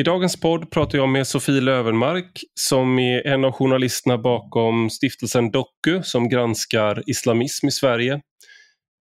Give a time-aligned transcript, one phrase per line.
[0.00, 5.50] I dagens podd pratar jag med Sofie Lövenmark som är en av journalisterna bakom stiftelsen
[5.50, 8.20] Doku som granskar islamism i Sverige.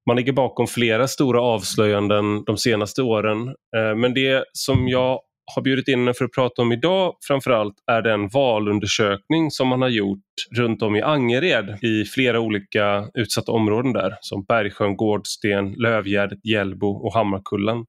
[0.07, 3.47] Man ligger bakom flera stora avslöjanden de senaste åren.
[3.47, 5.19] Eh, men det som jag
[5.55, 9.81] har bjudit in henne för att prata om idag framförallt är den valundersökning som man
[9.81, 10.19] har gjort
[10.57, 16.87] runt om i Angered i flera olika utsatta områden där som Bergsjön, Gårdsten, Lövgärdet, Hjällbo
[16.87, 17.85] och Hammarkullen.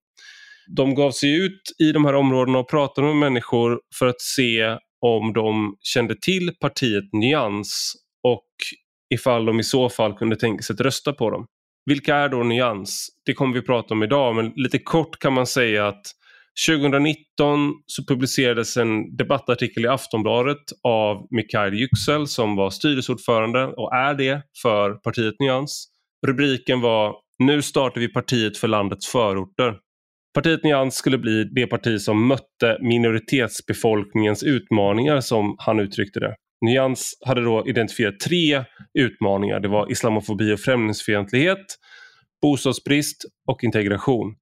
[0.66, 4.76] De gav sig ut i de här områdena och pratade med människor för att se
[5.00, 7.92] om de kände till partiet Nyans
[8.22, 8.46] och
[9.14, 11.46] ifall de i så fall kunde tänka sig att rösta på dem.
[11.86, 13.08] Vilka är då Nyans?
[13.26, 16.02] Det kommer vi prata om idag men lite kort kan man säga att
[16.68, 24.14] 2019 så publicerades en debattartikel i Aftonbladet av Mikael Yüksel som var styrelseordförande och är
[24.14, 25.86] det för partiet Nyans.
[26.26, 29.74] Rubriken var Nu startar vi partiet för landets förorter.
[30.34, 36.34] Partiet Nyans skulle bli det parti som mötte minoritetsbefolkningens utmaningar som han uttryckte det.
[36.60, 38.64] Nyans hade då identifierat tre
[38.98, 39.60] utmaningar.
[39.60, 41.66] Det var islamofobi och främlingsfientlighet,
[42.42, 44.34] bostadsbrist och integration.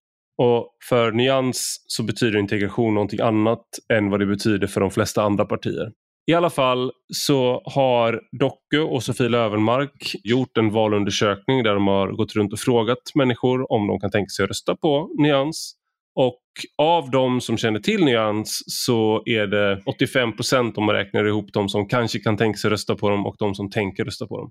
[0.43, 5.23] Och för Nyans så betyder integration någonting annat än vad det betyder för de flesta
[5.23, 5.93] andra partier.
[6.31, 12.09] I alla fall så har Docke och Sofie Lövenmark gjort en valundersökning där de har
[12.09, 15.78] gått runt och frågat människor om de kan tänka sig att rösta på Nyans.
[16.19, 16.43] Och
[16.79, 21.53] av de som känner till Nyans så är det 85 procent om man räknar ihop
[21.53, 24.39] de som kanske kan tänka sig rösta på dem och de som tänker rösta på
[24.39, 24.51] dem.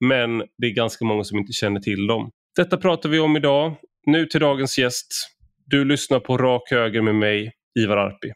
[0.00, 2.30] Men det är ganska många som inte känner till dem.
[2.56, 3.74] Detta pratar vi om idag.
[4.06, 5.06] Nu till dagens gäst.
[5.66, 8.32] Du lyssnar på Rak Höger med mig, Ivar Arpi.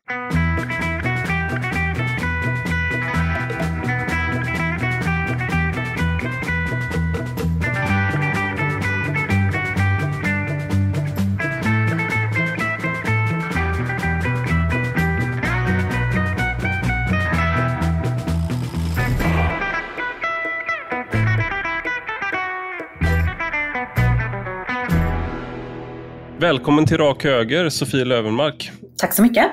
[26.43, 28.71] Välkommen till Rak Höger, Sofie Lövenmark.
[28.99, 29.47] Tack så mycket.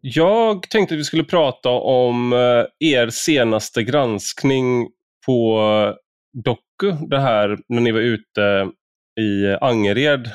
[0.00, 4.88] Jag tänkte att vi skulle prata om eh, er senaste granskning
[5.26, 5.58] på
[6.44, 7.06] Doku.
[7.08, 8.70] Det här när ni var ute
[9.20, 10.30] i Angered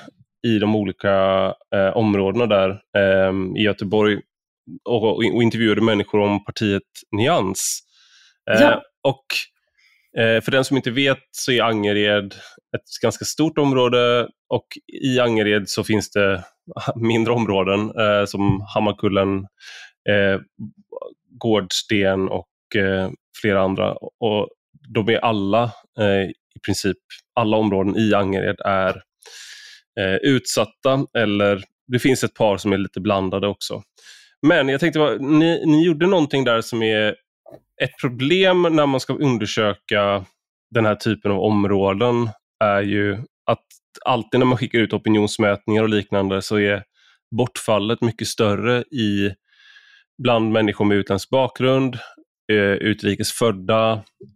[0.47, 1.45] i de olika
[1.75, 4.19] eh, områdena där eh, i Göteborg
[4.85, 7.79] och, och, intervjuade människor om partiet Nyans.
[8.51, 8.81] Eh, ja.
[9.03, 9.56] Och Eh,
[10.19, 12.35] Eh, för den som inte vet så är Angered
[12.77, 14.67] ett ganska stort område och
[15.03, 16.43] i Angered så finns det
[16.95, 19.37] mindre områden eh, som Hammarkullen,
[20.09, 20.41] eh,
[21.37, 23.09] Gårdsten och eh,
[23.41, 23.93] flera andra.
[23.93, 24.49] Och
[24.93, 25.63] de är alla,
[25.99, 26.97] eh, i princip
[27.35, 29.01] alla områden i Angered är
[29.99, 33.83] eh, utsatta eller det finns ett par som är lite blandade också.
[34.47, 37.15] Men jag tänkte, ni, ni gjorde någonting där som är
[37.83, 40.25] ett problem när man ska undersöka
[40.69, 42.29] den här typen av områden
[42.63, 43.13] är ju
[43.45, 43.65] att
[44.05, 46.83] alltid när man skickar ut opinionsmätningar och liknande så är
[47.37, 49.33] bortfallet mycket större i
[50.23, 51.95] bland människor med utländsk bakgrund,
[52.51, 53.91] eh, utrikes födda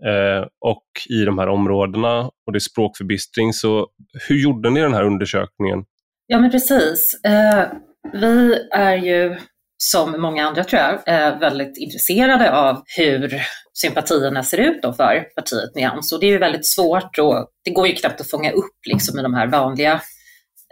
[0.06, 3.54] eh, och i de här områdena och det är språkförbistring.
[3.54, 3.88] Så
[4.28, 5.86] hur gjorde ni den här undersökningen?
[6.28, 7.20] Ja men precis.
[7.24, 7.68] Eh,
[8.14, 9.38] vi är ju
[9.84, 13.42] som många andra tror jag, är väldigt intresserade av hur
[13.74, 16.14] sympatierna ser ut då för partiet Nyans.
[16.14, 19.20] Och det är ju väldigt svårt och det går ju knappt att fånga upp liksom
[19.20, 20.02] i de här vanliga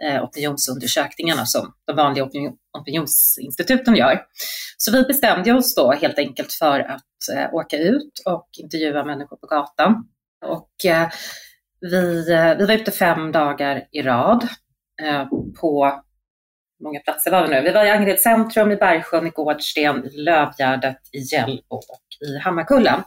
[0.04, 4.20] eh, opinionsundersökningarna som de vanliga opinion, opinionsinstituten gör.
[4.76, 9.36] Så vi bestämde oss då helt enkelt för att eh, åka ut och intervjua människor
[9.36, 9.94] på gatan.
[10.46, 11.08] Och eh,
[11.80, 14.48] vi, eh, vi var ute fem dagar i rad
[15.02, 15.24] eh,
[15.60, 16.00] på
[16.80, 17.60] många platser var vi nu?
[17.60, 22.38] Vi var i Angered centrum, i Bergsjön, i Gårdsten, i Lövgärdet, i Hjällbo och i
[22.38, 23.02] Hammarkullen.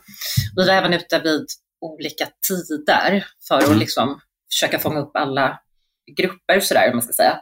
[0.56, 1.45] Vi var även ute vid
[1.81, 4.19] olika tider för att liksom
[4.53, 5.59] försöka fånga upp alla
[6.17, 7.39] grupper sådär, om man ska säga.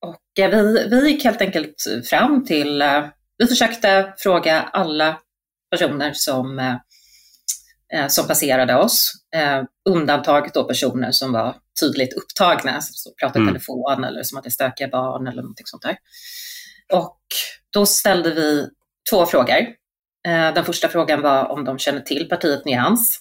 [0.00, 1.74] Och eh, vi, vi gick helt enkelt
[2.10, 3.04] fram till, eh,
[3.38, 5.18] vi försökte fråga alla
[5.70, 6.74] personer som eh,
[7.94, 9.12] eh, som passerade oss.
[9.34, 13.54] Eh, undantaget då personer som var tydligt upptagna, som pratade mm.
[13.54, 15.96] telefon eller som hade stökiga barn eller någonting sånt där.
[16.92, 17.18] Och
[17.72, 18.68] då ställde vi
[19.10, 19.58] två frågor.
[20.28, 23.18] Eh, den första frågan var om de känner till partiet Nyans.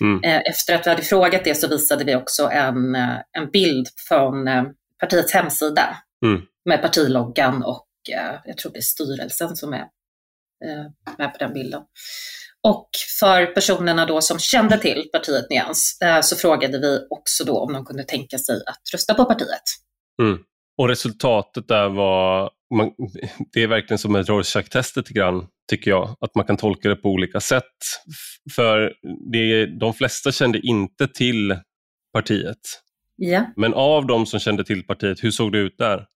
[0.00, 0.24] Mm.
[0.24, 3.86] Eh, efter att vi hade frågat det så visade vi också en, eh, en bild
[4.08, 4.64] från eh,
[5.00, 6.42] partiets hemsida mm.
[6.64, 7.84] med partiloggan och
[8.44, 9.84] jag tror det är styrelsen som är
[11.18, 11.82] med på den bilden.
[12.62, 12.88] Och
[13.20, 17.72] för personerna då som kände till partiet Nyans eh, så frågade vi också då om
[17.72, 19.62] de kunde tänka sig att rösta på partiet.
[20.22, 20.38] Mm.
[20.78, 22.90] Och resultatet där var, man,
[23.52, 26.16] det är verkligen som ett Rorschach-test lite grann, tycker jag.
[26.20, 27.64] Att man kan tolka det på olika sätt.
[28.56, 28.92] För
[29.32, 31.56] det, de flesta kände inte till
[32.12, 32.58] partiet.
[33.16, 33.46] Ja.
[33.56, 36.06] Men av de som kände till partiet, hur såg det ut där?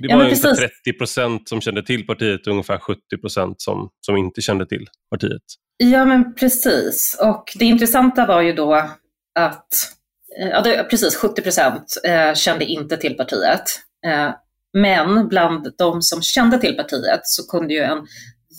[0.00, 0.82] Det Ja, var men ungefär precis.
[0.84, 4.86] 30 procent som kände till partiet och ungefär 70 procent som, som inte kände till
[5.10, 5.42] partiet.
[5.76, 7.18] Ja, men precis.
[7.22, 8.74] Och det intressanta var ju då
[9.34, 9.68] att
[10.40, 13.62] eh, ja, det, precis 70 procent eh, kände inte till partiet.
[14.06, 14.30] Eh,
[14.72, 18.06] men bland de som kände till partiet så kunde ju en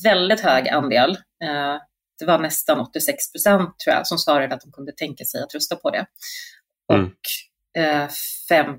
[0.03, 1.11] väldigt hög andel,
[1.43, 1.75] eh,
[2.19, 5.55] det var nästan 86 procent tror jag, som svarade att de kunde tänka sig att
[5.55, 6.05] rösta på det.
[6.93, 7.05] Mm.
[7.05, 8.09] Och eh,
[8.49, 8.77] 51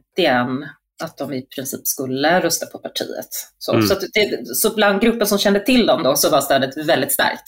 [1.03, 3.29] att de i princip skulle rösta på partiet.
[3.59, 3.87] Så, Mm.
[3.87, 7.45] så, det, så bland gruppen som kände till dem då så var stödet väldigt starkt.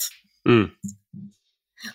[0.49, 0.69] Mm.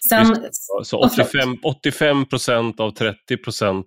[0.09, 1.29] Sen, Så Vad förlåt?
[1.29, 3.87] 85, 85 procent av 30 procent.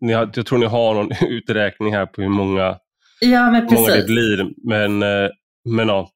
[0.00, 2.76] Jag tror ni har någon uträkning här på hur många,
[3.20, 4.06] ja, men hur många det precis.
[4.06, 4.50] blir.
[4.68, 5.30] Men, eh,
[5.68, 6.10] men, ja.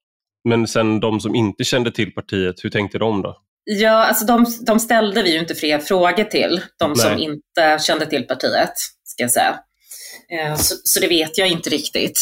[0.48, 3.36] men sen de som inte kände till partiet, hur tänkte de då?
[3.64, 7.22] Ja, alltså de, de ställde vi ju inte fler frågor till, de som Nej.
[7.24, 8.72] inte kände till partiet,
[9.04, 9.58] ska jag säga.
[10.28, 12.20] Eh, så, så det vet jag inte riktigt.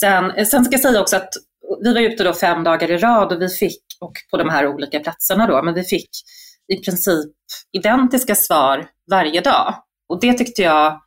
[0.00, 1.34] Sen, eh, sen ska jag säga också att
[1.82, 4.66] vi var ute då fem dagar i rad och vi fick, och på de här
[4.66, 6.10] olika platserna då, men vi fick
[6.72, 7.30] i princip
[7.72, 9.74] identiska svar varje dag.
[10.08, 11.00] Och det tyckte jag,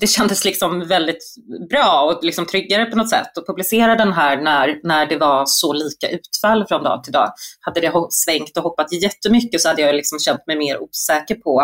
[0.00, 1.34] det kändes liksom väldigt
[1.70, 5.44] bra och liksom tryggare på något sätt att publicera den här när, när det var
[5.46, 7.32] så lika utfall från dag till dag.
[7.60, 11.62] Hade det svängt och hoppat jättemycket så hade jag liksom känt mig mer osäker på,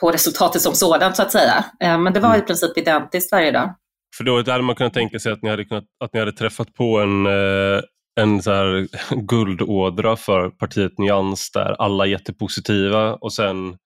[0.00, 1.64] på resultatet som sådant så att säga.
[1.82, 3.74] Eh, Men det var i princip identiskt varje dag.
[4.16, 6.74] För då hade man kunnat tänka sig att ni hade, kunnat, att ni hade träffat
[6.74, 7.80] på en, eh,
[8.20, 13.76] en så här guldådra för partiet Nyans där alla är jättepositiva och sen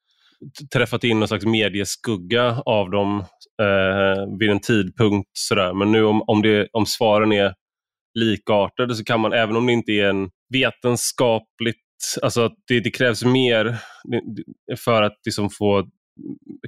[0.73, 3.25] träffat in någon slags medieskugga av dem
[3.63, 5.31] eh, vid en tidpunkt.
[5.33, 5.75] Sådär.
[5.75, 7.55] Men nu om, om, det, om svaren är
[8.19, 11.77] likartade så kan man, även om det inte är en vetenskapligt,
[12.23, 13.79] alltså det, det krävs mer
[14.79, 15.87] för att liksom få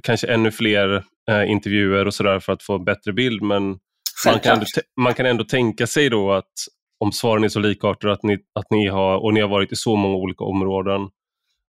[0.03, 3.41] kanske ännu fler eh, intervjuer och sådär för att få en bättre bild.
[3.41, 3.79] Men
[4.25, 4.65] man kan, ändå,
[5.01, 6.51] man kan ändå tänka sig då att
[6.99, 9.75] om svaren är så likartade att ni, att ni har, och ni har varit i
[9.75, 11.09] så många olika områden.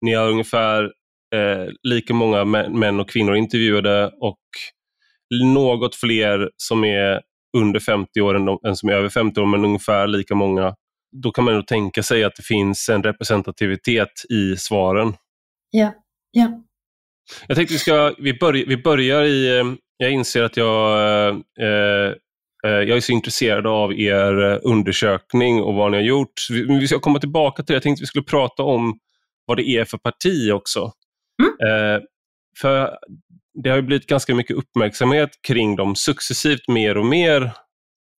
[0.01, 0.85] Ni har ungefär
[1.35, 4.39] eh, lika många män, och kvinnor intervjuade och
[5.45, 7.21] något fler som är
[7.57, 10.75] under 50 år än, de, än som är över 50 år, men ungefär lika många.
[11.23, 15.15] Då kan man ändå tänka sig att det finns en representativitet i svaren.
[15.71, 15.93] Ja,
[16.31, 16.63] ja.
[17.49, 19.65] Jag tänkte vi ska, vi, börj, vi börjar i, eh,
[19.97, 20.99] jag inser att jag,
[21.61, 22.15] eh,
[22.65, 26.33] eh, jag är så intresserad av er eh, undersökning och vad ni har gjort.
[26.51, 27.77] Vi, vi ska komma tillbaka till det.
[27.77, 28.99] Jag tänkte vi skulle prata om
[29.47, 30.93] vad det är för parti också.
[31.63, 32.03] Eh,
[32.61, 32.99] för
[33.63, 37.51] det har ju blivit ganska mycket uppmärksamhet kring dem successivt mer och mer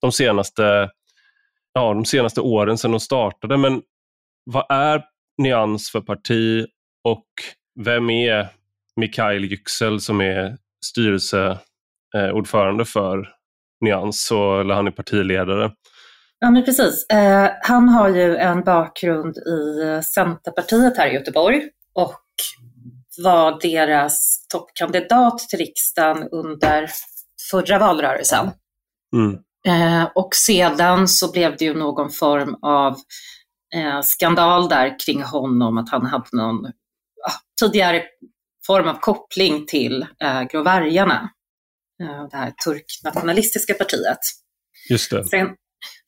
[0.02, 0.90] de senaste,
[1.74, 3.58] ja, de senaste åren sedan de startade.
[3.58, 3.82] Men
[4.46, 5.04] vad är
[5.38, 6.66] Nyans för parti
[7.04, 7.26] och
[7.86, 8.48] vem är
[8.96, 13.30] Mikael Yüksel som är styrelseordförande för
[13.86, 15.72] Nyans, så, eller han är partiledare.
[16.40, 17.06] Ja, men precis.
[17.10, 22.20] Eh, han har ju en bakgrund i eh, Centerpartiet här i Göteborg och
[23.24, 26.90] var deras toppkandidat till riksdagen under
[27.52, 28.52] förra valrörelsen.
[29.16, 29.38] Mm.
[29.68, 32.96] Eh, och sedan så blev det ju någon form av
[33.76, 36.72] eh, skandal där kring honom, att han hade någon
[37.62, 38.04] tidigare
[38.68, 41.30] form av koppling till eh, Grå vargarna,
[42.02, 44.20] eh, det här turknationalistiska partiet.
[44.90, 45.26] Just det.
[45.26, 45.48] Sen,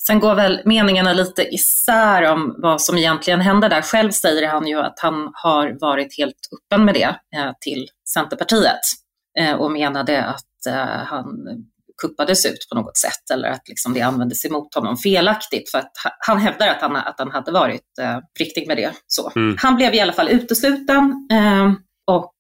[0.07, 3.81] sen går väl meningarna lite isär om vad som egentligen hände där.
[3.81, 8.79] Själv säger han ju att han har varit helt öppen med det eh, till Centerpartiet
[9.39, 11.25] eh, och menade att eh, han
[12.01, 15.91] kuppades ut på något sätt eller att liksom det användes emot honom felaktigt för att
[16.03, 18.93] ha- han hävdar att han, att han hade varit eh, riktig med det.
[19.07, 19.31] Så.
[19.35, 19.57] Mm.
[19.59, 21.71] Han blev i alla fall utesluten eh,
[22.07, 22.31] och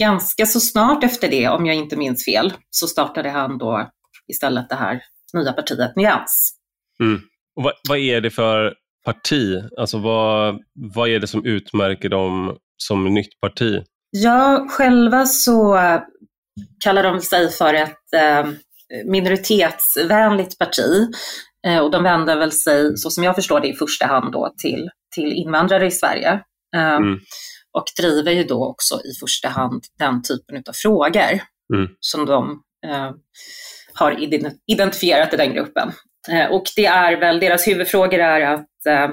[0.00, 3.90] ganska så snart efter det, om jag inte minns fel, så startade han då
[4.32, 5.02] istället det här
[5.34, 6.52] nya partiet Nyans.
[7.56, 8.74] Och vad, vad är det för
[9.04, 9.62] parti?
[9.78, 10.58] Alltså vad,
[10.94, 13.82] vad är det som utmärker dem som nytt parti?
[14.10, 16.00] Ja, själva så eh,
[16.84, 18.46] kallar de sig för ett eh,
[19.04, 21.08] minoritetsvänligt parti.
[21.66, 24.54] Eh, och de vänder väl sig, så som jag förstår det, i första hand då
[24.62, 26.40] till, till invandrare i Sverige.
[26.76, 27.18] Eh, Mm.
[27.76, 31.40] Och driver ju då också i första hand den typen av frågor
[31.74, 31.88] Mm.
[32.00, 33.10] som de eh,
[33.94, 35.92] har ident- identifierat i den gruppen.
[36.30, 39.08] Eh, och det är väl, deras huvudfrågor är att eh,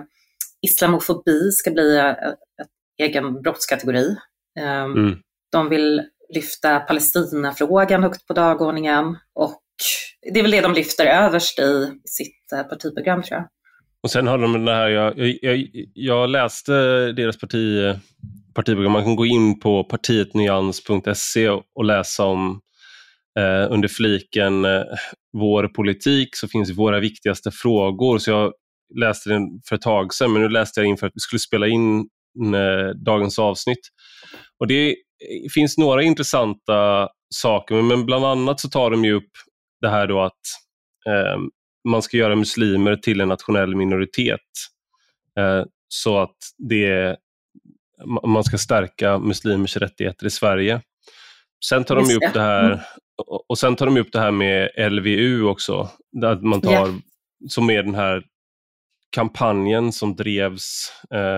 [0.67, 2.69] islamofobi ska bli eh, ett
[3.01, 4.15] egen brottskategori.
[4.59, 5.15] Eh, Mm.
[5.51, 6.01] De vill
[6.33, 9.61] lyfta Palestinafrågan högt på dagordningen och
[10.33, 13.47] det är väl det de lyfter överst i sitt eh, partiprogram tror jag.
[14.03, 16.71] Och sen har de den här, jag, jag, jag läste
[17.11, 17.95] deras parti,
[18.55, 22.61] partiprogram, man kan gå in på partietnyans.se och läsa om
[23.39, 24.83] eh, under fliken eh,
[25.37, 28.17] Vår politik så finns våra viktigaste frågor.
[28.17, 28.53] Så jag
[28.99, 31.39] läste den för ett tag sedan, men nu läste jag in för att vi skulle
[31.39, 31.99] spela in
[32.55, 33.89] eh, dagens avsnitt.
[34.59, 34.95] Och Det
[35.53, 39.31] finns några intressanta saker, men bland annat så tar de ju upp
[39.81, 40.41] det här då att
[41.07, 41.39] eh,
[41.89, 44.39] man ska göra muslimer till en nationell minoritet.
[45.39, 46.37] Eh, så att
[46.69, 47.17] det,
[48.05, 50.81] man ska stärka muslimers rättigheter i Sverige.
[51.69, 52.79] Sen tar de upp det här mm.
[53.49, 55.89] och sen tar de upp det här med LVU också,
[56.21, 56.89] där man tar, yeah.
[57.49, 58.23] som är den här
[59.15, 60.91] kampanjen som drevs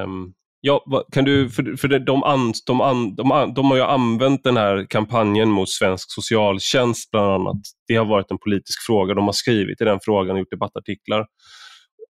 [0.04, 0.34] um,
[0.68, 4.58] Ja, kan du, för, för de, an, de, an, de, de, har ju använt den
[4.58, 7.58] här kampanjen mot svensk socialtjänst bland annat.
[7.88, 9.14] Det har varit en politisk fråga.
[9.14, 11.26] De har skrivit i den frågan och gjort debattartiklar.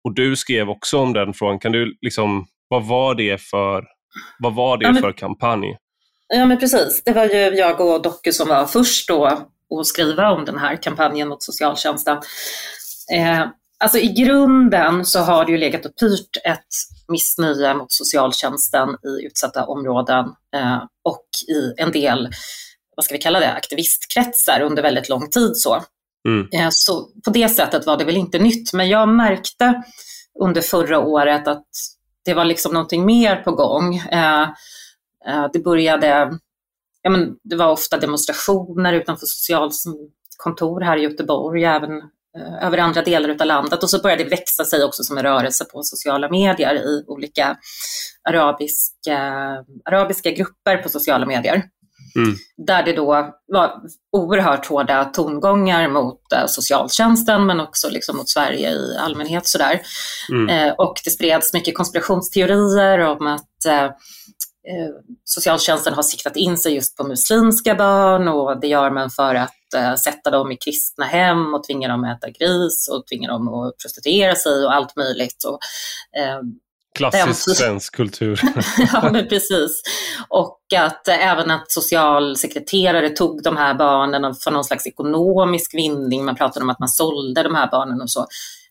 [0.03, 1.59] Och du skrev också om den frågan.
[1.59, 3.85] Kan du liksom, vad var det för,
[4.39, 5.77] vad var det ja, men, för kampanj?
[6.33, 10.31] Ja men precis, det var ju jag och Doku som var först då att skriva
[10.31, 12.17] om den här kampanjen mot socialtjänsten.
[13.13, 13.45] Eh,
[13.83, 16.67] Alltså i grunden så har det ju legat och pyrt ett
[17.07, 20.25] missnöje mot socialtjänsten i utsatta områden
[20.55, 22.29] eh, och i en del,
[22.95, 25.51] vad ska vi kalla det, aktivistkretsar under väldigt lång tid.
[25.53, 25.83] Så.
[26.27, 26.47] Mm.
[26.53, 29.83] Eh, så på det sättet var det väl inte nytt, men jag märkte
[30.43, 31.67] under förra året att
[32.25, 33.95] det var liksom någonting mer på gång.
[33.95, 34.41] Eh,
[35.27, 36.39] eh det började,
[37.01, 42.01] ja men det var ofta demonstrationer utanför socialkontor här i Göteborg, även
[42.37, 45.23] Eh, över andra delar av landet och så började det växa sig också som en
[45.23, 47.57] rörelse på sociala medier i olika
[48.29, 51.63] arabiska, eh, arabiska grupper på sociala medier.
[52.15, 52.35] Mm.
[52.57, 53.73] Där det då var
[54.11, 59.47] oerhört hårda tongångar mot uh, socialtjänsten men också liksom mot Sverige i allmänhet.
[59.47, 59.81] Sådär.
[60.31, 60.67] Mm.
[60.67, 63.89] Uh, och det spreds mycket konspirationsteorier om att uh,
[65.23, 69.73] socialtjänsten har siktat in sig just på muslimska barn och det gör man för att
[69.75, 73.47] eh, sätta dem i kristna hem och tvinga dem att äta gris och tvinga dem
[73.47, 75.43] att prostituera sig och allt möjligt.
[75.43, 75.59] Och,
[76.19, 76.39] eh,
[76.99, 78.41] Klassisk svensk kultur.
[78.93, 79.81] ja, men precis.
[80.27, 86.25] Och att eh, även att socialsekreterare tog de här barnen för någon slags ekonomisk vinning.
[86.25, 88.27] Man pratade om att man sålde de här barnen och så.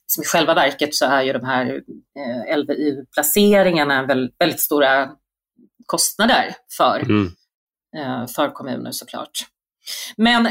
[0.07, 1.83] Som I själva verket så är ju de här
[2.19, 4.07] eh, LVU-placeringarna
[4.39, 5.11] väldigt, stora
[5.87, 7.33] kostnader för, mm.
[7.97, 9.47] eh, för kommuner såklart.
[10.17, 10.49] Men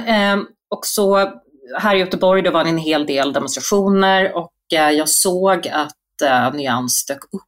[0.70, 1.32] också
[1.80, 7.06] här i Göteborg då var det en hel del demonstrationer och jag såg att Nyans
[7.06, 7.48] dök upp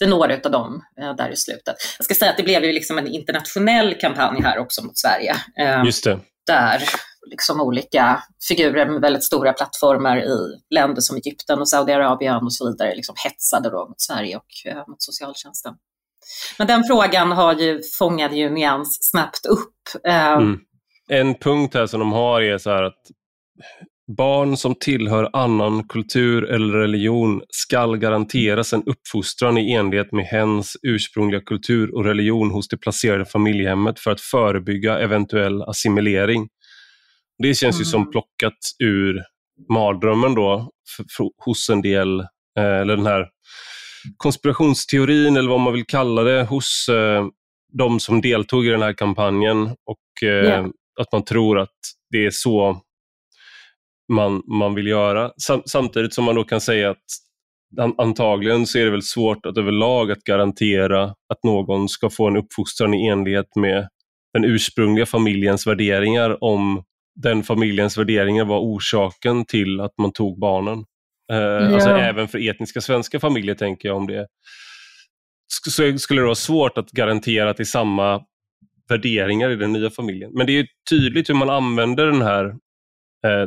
[0.00, 1.74] vid några av dem eh, där i slutet.
[1.98, 5.34] Jag ska säga att det blev ju liksom en internationell kampanj här också mot Sverige.
[5.60, 6.20] Eh, Just det.
[6.46, 6.82] Där
[7.30, 10.38] liksom olika figurer med väldigt stora plattformar i
[10.74, 14.88] länder som Egypten och Saudiarabien och så vidare liksom hetsade då mot Sverige och eh,
[14.88, 15.74] mot socialtjänsten.
[16.58, 20.04] Men den frågan har ju, fångade ju Nyans snabbt upp.
[20.04, 20.58] Mm
[21.08, 23.02] en punkt här som de har är så här att
[24.16, 30.76] barn som tillhör annan kultur eller religion skall garanteras en uppfostran i enlighet med hens
[30.82, 36.48] ursprungliga kultur och religion hos det placerade familjehemmet för att förebygga eventuell assimilering.
[37.42, 37.80] Det känns mm.
[37.80, 38.10] ju som mm.
[38.10, 39.22] plockat ur
[39.72, 42.20] mardrömmen då för, för, hos en del,
[42.58, 43.26] eh, eller den här
[44.16, 47.26] konspirationsteorin eller vad man vill kalla det, hos eh,
[47.72, 49.62] de som deltog i den här kampanjen.
[49.62, 50.66] Och eh, yeah
[51.00, 51.76] att man tror att
[52.10, 52.82] det är så
[54.08, 55.32] man, man vill göra.
[55.42, 57.04] Sam, samtidigt som man då kan säga att
[57.98, 62.36] antagligen så är det väl svårt att överlag att garantera att någon ska få en
[62.36, 63.88] uppfostran i enlighet med
[64.32, 66.82] den ursprungliga familjens värderingar om
[67.22, 70.84] den familjens värderingar var orsaken till att man tog barnen.
[71.32, 71.74] Eh, ja.
[71.74, 74.26] Alltså även för etniska svenska familjer tänker jag om det.
[75.48, 78.20] Så skulle det vara svårt att garantera att det är samma
[78.88, 80.30] värderingar i den nya familjen.
[80.34, 82.54] Men det är tydligt hur man använder den här,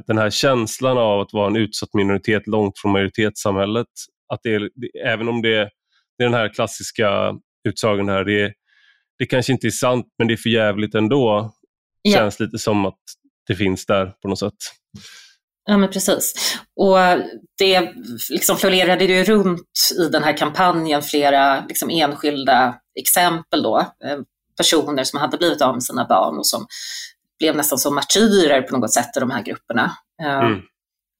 [0.08, 3.88] den här känslan av att vara en utsatt minoritet långt från majoritetssamhället.
[4.34, 5.70] Att det är, det, även om det,
[6.18, 7.34] det är den här klassiska
[7.70, 8.54] utsagan här, det,
[9.20, 11.54] det kanske inte är sant men det är för jävligt ändå.
[12.02, 12.18] Ja.
[12.18, 13.00] Känns lite som att
[13.48, 14.54] det finns där på något sätt.
[15.66, 16.58] Ja, men precis.
[16.76, 16.98] Och
[17.58, 17.92] det
[18.30, 24.20] liksom florerade ju runt i den här kampanjen flera liksom enskilda exempel då, eh,
[24.58, 26.66] personer som hade blivit av med sina barn och som
[27.42, 29.92] blev nästan som martyrer på något sätt i de här grupperna.
[30.24, 30.62] Eh, mm.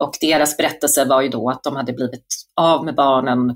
[0.04, 2.26] Och deras berättelse var ju då att de hade blivit
[2.56, 3.56] av med barnen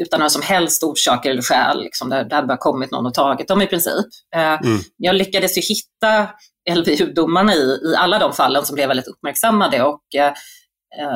[0.00, 1.82] utan några som helst orsaker eller skäl.
[1.82, 4.06] Liksom, det, det hade bara kommit någon och tagit dem i princip.
[4.34, 4.78] Mm.
[4.96, 6.28] Jag lyckades ju hitta
[6.70, 10.02] LVU-domarna i, i alla de fallen som blev väldigt uppmärksammade och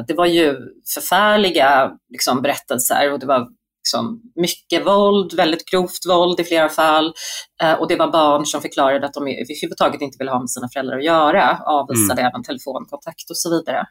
[0.06, 0.56] det var ju
[0.94, 3.48] förfärliga liksom, berättelser och det var
[3.90, 7.14] liksom mycket våld, väldigt grovt våld i flera fall.
[7.62, 10.68] Eh, och det var barn som förklarade att de överhuvudtaget inte ville ha med sina
[10.68, 12.30] föräldrar att göra, avvisade mm.
[12.30, 13.86] även telefonkontakt och så vidare.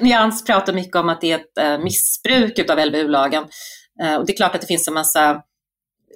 [0.00, 3.44] Nyans pratar mycket om att det är ett eh, missbruk av LVU-lagen.
[4.02, 5.42] Eh, och det är klart att det finns en massa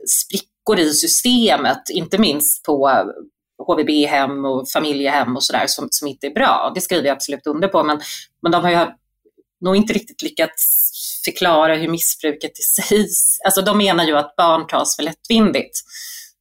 [0.07, 2.91] sprickor i systemet, inte minst på
[3.67, 6.73] HVB-hem och familjehem och sådär som, som inte är bra.
[6.75, 8.01] Det skriver jag absolut under på, men,
[8.43, 8.87] men de har ju
[9.61, 10.76] nog inte riktigt lyckats
[11.31, 13.09] förklara hur missbruket i sig,
[13.45, 15.81] alltså de menar ju att barn tas för lättvindigt.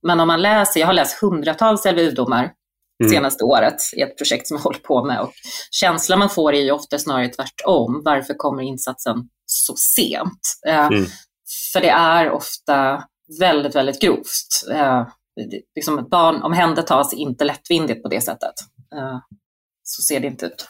[0.07, 2.51] Men om man läser, jag har läst hundratals LVU-domar
[3.03, 3.11] mm.
[3.11, 5.31] senaste året i ett projekt som jag håller på med och
[5.71, 8.01] känslan man får är ju ofta snarare tvärtom.
[8.05, 9.15] Varför kommer insatsen
[9.45, 10.41] så sent?
[10.67, 11.05] Eh, mm.
[11.73, 13.03] För det är ofta
[13.39, 14.71] väldigt, väldigt grovt.
[14.73, 15.07] Eh,
[15.75, 18.53] liksom barn omhändertas inte lättvindigt på det sättet.
[18.95, 19.19] Eh,
[19.83, 20.67] så ser det inte ut.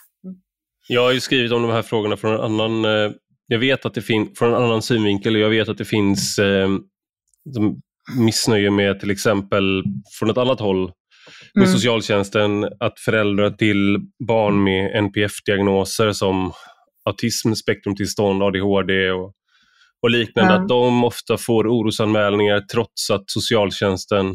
[0.87, 2.85] Jag har ju skrivit om de här frågorna från en annan
[3.47, 6.69] jag vet att det finns, från en annan synvinkel, jag vet att det finns eh,
[8.17, 9.83] missnöje med till exempel
[10.19, 10.91] från ett annat håll
[11.53, 11.73] med mm.
[11.73, 16.51] socialtjänsten att föräldrar till barn med NPF-diagnoser som
[17.05, 19.33] autism, spektrumtillstånd, ADHD och,
[20.01, 20.63] och liknande, mm.
[20.63, 24.27] att de ofta får orosanmälningar trots att socialtjänsten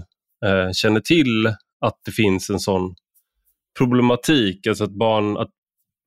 [0.47, 1.47] eh, känner till
[1.81, 2.95] att det finns en sån
[3.79, 5.51] problematik, alltså att barn, att,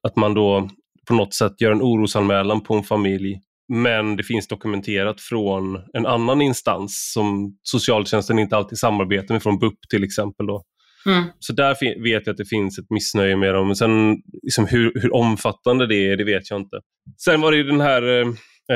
[0.07, 0.69] att man då
[1.07, 3.39] på något sätt gör en orosanmälan på en familj
[3.74, 9.60] men det finns dokumenterat från en annan instans som socialtjänsten inte alltid samarbetar med, från
[9.60, 10.45] BUP till exempel.
[10.45, 10.63] Då.
[11.05, 11.24] Mm.
[11.39, 13.67] Så där vet jag att det finns ett missnöje med dem.
[13.67, 16.77] Men sen liksom hur, hur omfattande det är, det vet jag inte.
[17.24, 18.27] Sen var det den här eh,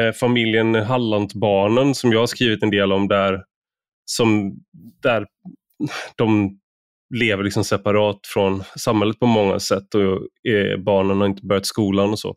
[0.02, 3.40] eh familjen Hallandbarnen som jag har skrivit en del om där,
[4.06, 4.54] som,
[5.04, 5.26] där
[6.16, 6.60] de
[7.16, 12.10] lever liksom separat från samhället på många sätt och är, barnen har inte börjat skolan
[12.10, 12.36] och så.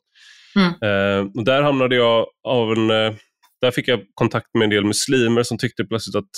[0.56, 0.68] Mm.
[0.68, 3.14] Eh, och där hamnade jag av en, eh,
[3.60, 6.30] där fick jag kontakt med en del muslimer som tyckte plötsligt att,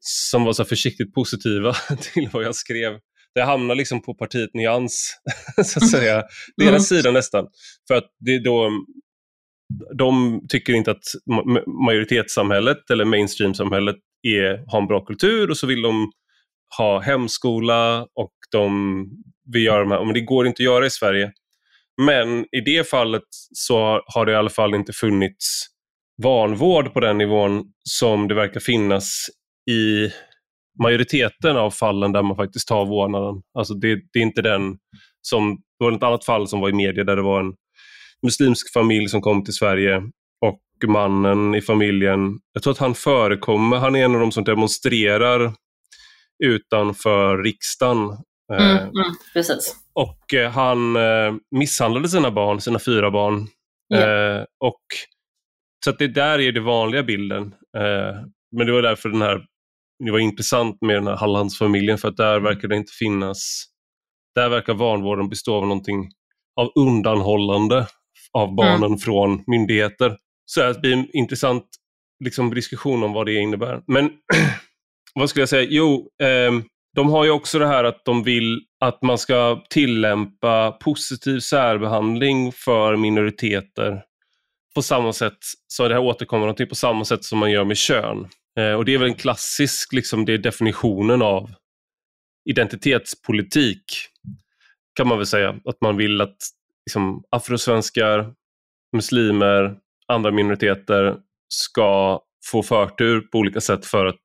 [0.00, 1.72] som var så försiktigt positiva
[2.12, 2.92] till vad jag skrev.
[3.34, 5.14] Det hamnade liksom på partiet Nyans,
[5.64, 6.22] så att säga.
[6.56, 7.02] Deras mm.
[7.02, 7.46] sida nästan.
[7.88, 8.70] För att det då,
[9.98, 11.04] de tycker inte att
[11.86, 16.10] majoritetssamhället eller mainstream-samhället är, har en bra kultur och så vill de
[16.78, 19.06] ha hemskola och de
[19.52, 21.32] vill göra de här, men det går inte att göra i Sverige.
[22.02, 25.66] Men i det fallet så har det i alla fall inte funnits
[26.22, 29.26] vanvård på den nivån som det verkar finnas
[29.70, 30.10] i
[30.82, 33.42] majoriteten av fallen där man faktiskt tar vårdnaden.
[33.58, 34.76] Alltså det, det är inte den
[35.20, 37.54] som, det var ett annat fall som var i media där det var en
[38.22, 40.02] muslimsk familj som kom till Sverige
[40.40, 44.44] och mannen i familjen, jag tror att han förekommer, han är en av de som
[44.44, 45.52] demonstrerar
[46.44, 47.98] utanför riksdagen.
[48.52, 49.76] Mm, eh, mm, precis.
[49.92, 53.48] Och eh, han eh, misshandlade sina barn, sina fyra barn.
[53.94, 54.44] Yeah.
[54.60, 54.82] och,
[55.84, 57.54] så det där är den vanliga bilden.
[58.56, 59.44] men det var därför den här,
[60.04, 63.64] det var intressant med den här Hallandsfamiljen för att där verkar det inte finnas,
[64.34, 66.10] där verkar vanvården bestå av någonting
[66.60, 67.86] av undanhållande
[68.32, 68.98] av barnen mm.
[68.98, 70.16] från myndigheter.
[70.46, 71.64] Så det blir en intressant
[72.24, 73.82] liksom, diskussion om vad det innebär.
[73.86, 74.04] Men
[75.14, 75.68] vad skulle jag säga?
[75.70, 76.52] Jo, eh,
[76.96, 82.52] de har ju också det här att de vill att man ska tillämpa positiv särbehandling
[82.52, 84.02] för minoriteter
[84.74, 87.76] på samma sätt, så det här återkommer någonting på samma sätt som man gör med
[87.76, 88.28] kön.
[88.58, 91.50] Eh, och det är väl en klassisk, liksom, det är definitionen av
[92.50, 93.84] identitetspolitik
[94.94, 95.60] kan man väl säga.
[95.64, 96.36] Att man vill att
[96.86, 98.32] liksom, afrosvenskar,
[98.96, 101.16] muslimer, andra minoriteter
[101.48, 104.20] ska få förtur på olika sätt för att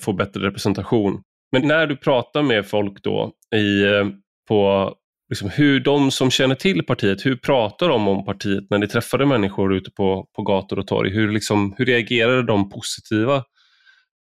[0.00, 1.22] få bättre representation.
[1.52, 4.06] Men när du pratar med folk då i, eh,
[4.48, 4.92] på
[5.28, 9.26] liksom hur de som känner till partiet, hur pratar de om partiet när ni träffade
[9.26, 11.10] människor ute på, på gator och torg?
[11.10, 13.44] Hur, liksom, hur reagerade de positiva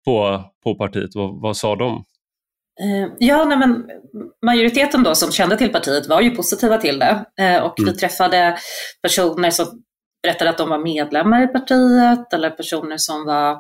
[0.06, 1.10] på, på partiet?
[1.14, 2.04] Vad, vad sa de?
[2.82, 3.86] Eh, ja, nej men
[4.46, 7.94] majoriteten då som kände till partiet var ju positiva till det eh, och mm.
[7.94, 8.58] vi träffade
[9.02, 9.66] personer som
[10.24, 13.58] berättade att de var medlemmar i partiet eller personer som var Eh,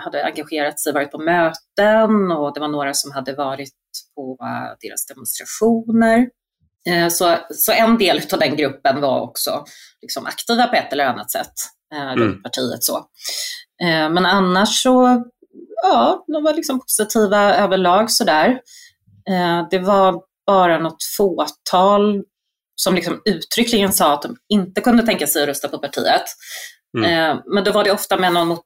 [0.00, 3.74] hade engagerat sig, varit på möten och det var några som hade varit
[4.14, 6.28] på eh, deras demonstrationer.
[6.88, 9.64] Eh, så, så en del av den gruppen var också
[10.02, 11.52] liksom aktiva på ett eller annat sätt
[11.94, 12.18] mm.
[12.18, 12.84] runt partiet.
[12.84, 13.06] Så.
[14.10, 15.24] Men annars så,
[15.82, 18.60] ja, de var liksom positiva överlag sådär.
[19.70, 22.22] Det var bara något fåtal
[22.80, 26.24] som liksom uttryckligen sa att de inte kunde tänka sig att rösta på partiet.
[26.98, 27.10] Mm.
[27.10, 28.64] Eh, men då var det ofta med någon mot,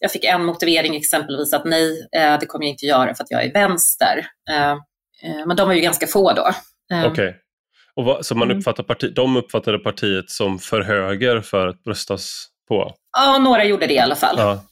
[0.00, 3.30] jag fick en motivering exempelvis att nej, eh, det kommer jag inte göra för att
[3.30, 4.26] jag är vänster.
[4.50, 6.50] Eh, eh men de var ju ganska få då.
[6.92, 7.10] Okej.
[7.10, 7.32] Okay.
[7.94, 8.58] Och vad, så man mm.
[8.58, 12.94] uppfattar parti, de uppfattade partiet som för höger för att röstas på?
[13.18, 14.36] Ja, några gjorde det i alla fall.
[14.38, 14.64] Ja.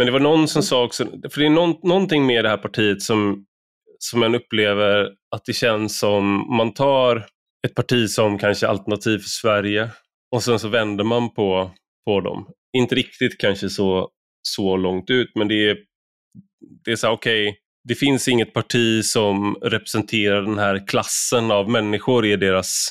[0.00, 2.56] Men det var någon som sa också, för det är någon, någonting med det här
[2.56, 3.44] partiet som,
[3.98, 7.26] som man upplever att det känns som man tar
[7.66, 9.90] ett parti som kanske Alternativ för Sverige
[10.34, 11.70] och sen så vänder man på,
[12.04, 12.48] på dem.
[12.76, 14.08] Inte riktigt kanske så,
[14.42, 15.76] så långt ut men det är,
[16.84, 21.70] det är så okej, okay, det finns inget parti som representerar den här klassen av
[21.70, 22.90] människor i deras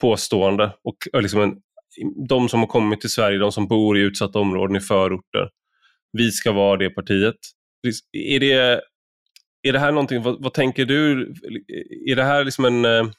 [0.00, 0.72] påstående.
[0.84, 1.56] Och liksom en,
[2.28, 5.48] de som har kommit till Sverige, de som bor i utsatta områden i förorter.
[6.12, 7.36] Vi ska vara det partiet.
[8.12, 8.80] Är det,
[9.62, 11.34] är det här någonting, vad, vad tänker du?
[12.10, 12.84] Är det här liksom en...
[12.84, 13.10] Eh,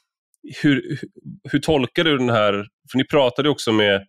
[0.62, 0.98] hur,
[1.52, 2.52] hur tolkar du den här,
[2.90, 4.06] för ni pratade också med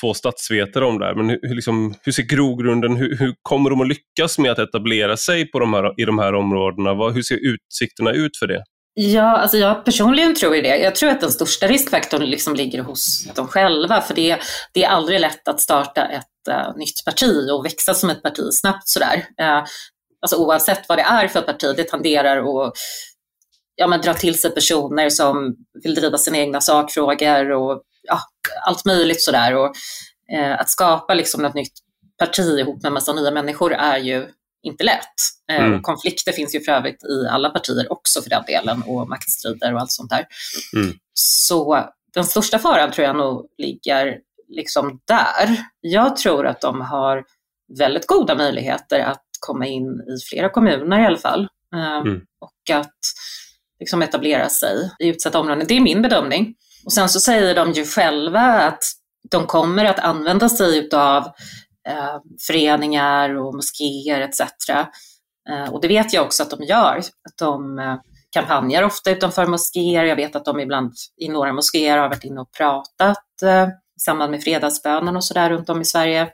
[0.00, 3.80] två statsvetare om det här, men hur, liksom, hur ser grogrunden, hur, hur, kommer de
[3.80, 6.94] att lyckas med att etablera sig på de här, i de här områdena?
[6.94, 8.62] Vad, hur ser utsikterna ut för det?
[8.98, 10.76] Ja, alltså jag personligen tror ju det.
[10.76, 14.38] Jag tror att den största riskfaktorn liksom ligger hos dem själva, för det,
[14.72, 18.42] det är aldrig lätt att starta ett uh, nytt parti och växa som ett parti
[18.52, 19.16] snabbt sådär.
[19.16, 19.64] Uh,
[20.20, 22.72] alltså oavsett vad det är för parti, det tenderar att
[23.74, 28.20] ja, men dra till sig personer som vill driva sina egna sakfrågor och ja,
[28.66, 29.54] allt möjligt sådär.
[29.54, 29.76] Och,
[30.32, 31.72] eh, att skapa liksom ett nytt
[32.18, 34.28] parti ihop med en massa nya människor är ju
[34.62, 35.14] inte lätt.
[35.50, 35.82] Eh, mm.
[35.82, 39.80] konflikter finns ju för övrigt i alla partier också för den delen och maktstrider och
[39.80, 40.26] allt sånt där.
[40.76, 40.96] Mm.
[41.14, 45.56] Så den största faran tror jag nog ligger liksom där.
[45.80, 47.24] Jag tror att de har
[47.78, 51.48] väldigt goda möjligheter att komma in i flera kommuner i alla fall.
[51.74, 52.20] Eh, mm.
[52.40, 53.00] Och att
[53.80, 55.66] liksom etablera sig i utsatta områden.
[55.68, 56.54] Det är min bedömning.
[56.86, 58.82] Och sen så säger de ju själva att
[59.30, 61.24] de kommer att använda sig av
[61.88, 64.40] eh, föreningar och moskéer etc.
[65.50, 66.98] Eh, och det vet jag också att de gör.
[66.98, 67.96] Att de eh,
[68.30, 70.04] kampanjar ofta utanför moskéer.
[70.04, 74.00] Jag vet att de ibland i några moskéer har varit inne och pratat eh, i
[74.00, 76.28] samband med fredagsbönen och sådär runt om i Sverige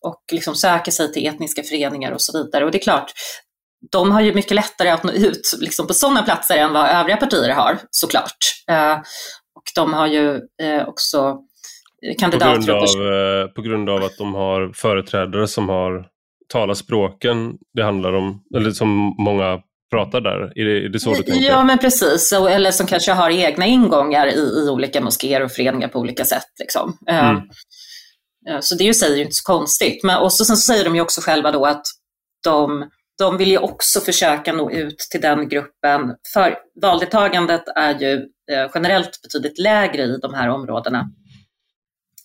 [0.00, 2.64] och liksom söker sig till etniska föreningar och så vidare.
[2.64, 3.12] Och det är klart,
[3.90, 7.16] de har ju mycket lättare att nå ut liksom, på sådana platser än vad övriga
[7.16, 8.38] partier har, såklart.
[8.70, 8.98] Eh,
[9.74, 11.38] de har ju eh, också
[12.18, 12.56] kandidater...
[12.56, 16.06] På grund, av, eh, på grund av att de har företrädare som har
[16.52, 20.52] talat språken det handlar om, eller som många pratar där?
[20.58, 21.48] Är det, är det så du tänker?
[21.48, 22.32] Ja, men precis.
[22.32, 26.46] Eller som kanske har egna ingångar i, i olika moskéer och föreningar på olika sätt.
[26.60, 26.98] Liksom.
[27.10, 27.42] Mm.
[28.60, 30.04] Så det säger ju inte så konstigt.
[30.04, 31.82] Men och så, sen så säger de ju också själva då att
[32.44, 36.14] de de vill ju också försöka nå ut till den gruppen.
[36.34, 38.14] För valdeltagandet är ju
[38.52, 41.10] eh, generellt betydligt lägre i de här områdena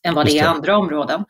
[0.04, 1.26] än vad det är i andra områden.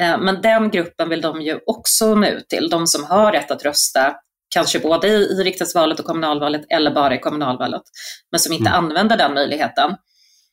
[0.00, 3.50] Eh, men den gruppen vill de ju också nå ut till, de som har rätt
[3.50, 4.14] att rösta,
[4.54, 7.82] kanske både i, i riksdagsvalet och kommunalvalet eller bara i kommunalvalet,
[8.30, 8.84] men som inte mm.
[8.84, 9.90] använder den möjligheten.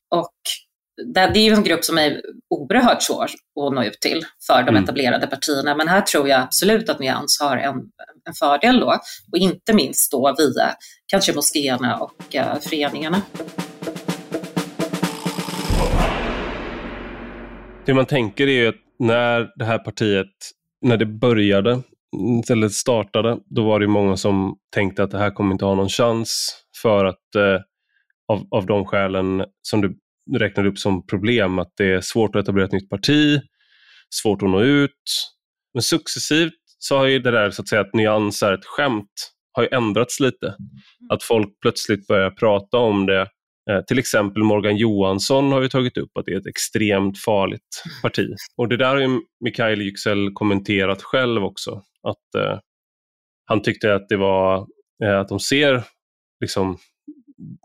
[0.09, 0.33] Och
[1.05, 4.69] det är ju en grupp som är oerhört svår att nå ut till för de
[4.69, 4.83] mm.
[4.83, 5.75] etablerade partierna.
[5.75, 7.75] Men här tror jag absolut att Nyans har en,
[8.27, 8.99] en fördel då.
[9.31, 10.75] Och inte minst då via
[11.07, 13.21] kanske moskéerna och uh, föreningarna.
[17.85, 20.35] Det man tänker är att när det här partiet,
[20.81, 21.81] när det började,
[22.49, 25.89] eller startade, då var det många som tänkte att det här kommer inte ha någon
[25.89, 27.61] chans för att eh,
[28.27, 29.97] av, av de skälen som du
[30.33, 33.41] räknar upp som problem, att det är svårt att etablera ett nytt parti,
[34.15, 35.31] svårt att nå ut.
[35.73, 39.33] Men successivt så har ju det där så att säga att nyans är ett skämt
[39.57, 40.55] har ju ändrats lite.
[41.09, 43.21] Att folk plötsligt börjar prata om det.
[43.69, 47.83] Eh, till exempel Morgan Johansson har ju tagit upp att det är ett extremt farligt
[48.01, 48.27] parti.
[48.57, 51.83] Och det där har ju Mikael Yüksel kommenterat själv också.
[52.03, 52.59] Att eh,
[53.45, 54.67] Han tyckte att det var
[55.03, 55.83] eh, att de ser
[56.41, 56.77] liksom,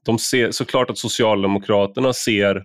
[0.04, 2.56] de ser såklart att Socialdemokraterna ser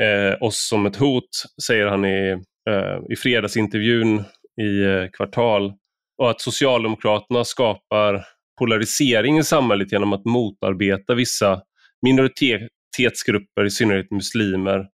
[0.00, 1.28] eh, oss som ett hot,
[1.66, 4.24] säger han i, eh, i fredagsintervjun
[4.62, 5.72] i eh, Kvartal.
[6.18, 8.24] Och att Socialdemokraterna skapar
[8.58, 11.62] polarisering i samhället genom att motarbeta vissa
[12.02, 14.86] minoritetsgrupper, i synnerhet muslimer,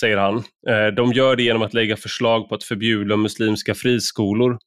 [0.00, 0.36] säger han.
[0.68, 4.58] Eh, de gör det genom att lägga förslag på att förbjuda muslimska friskolor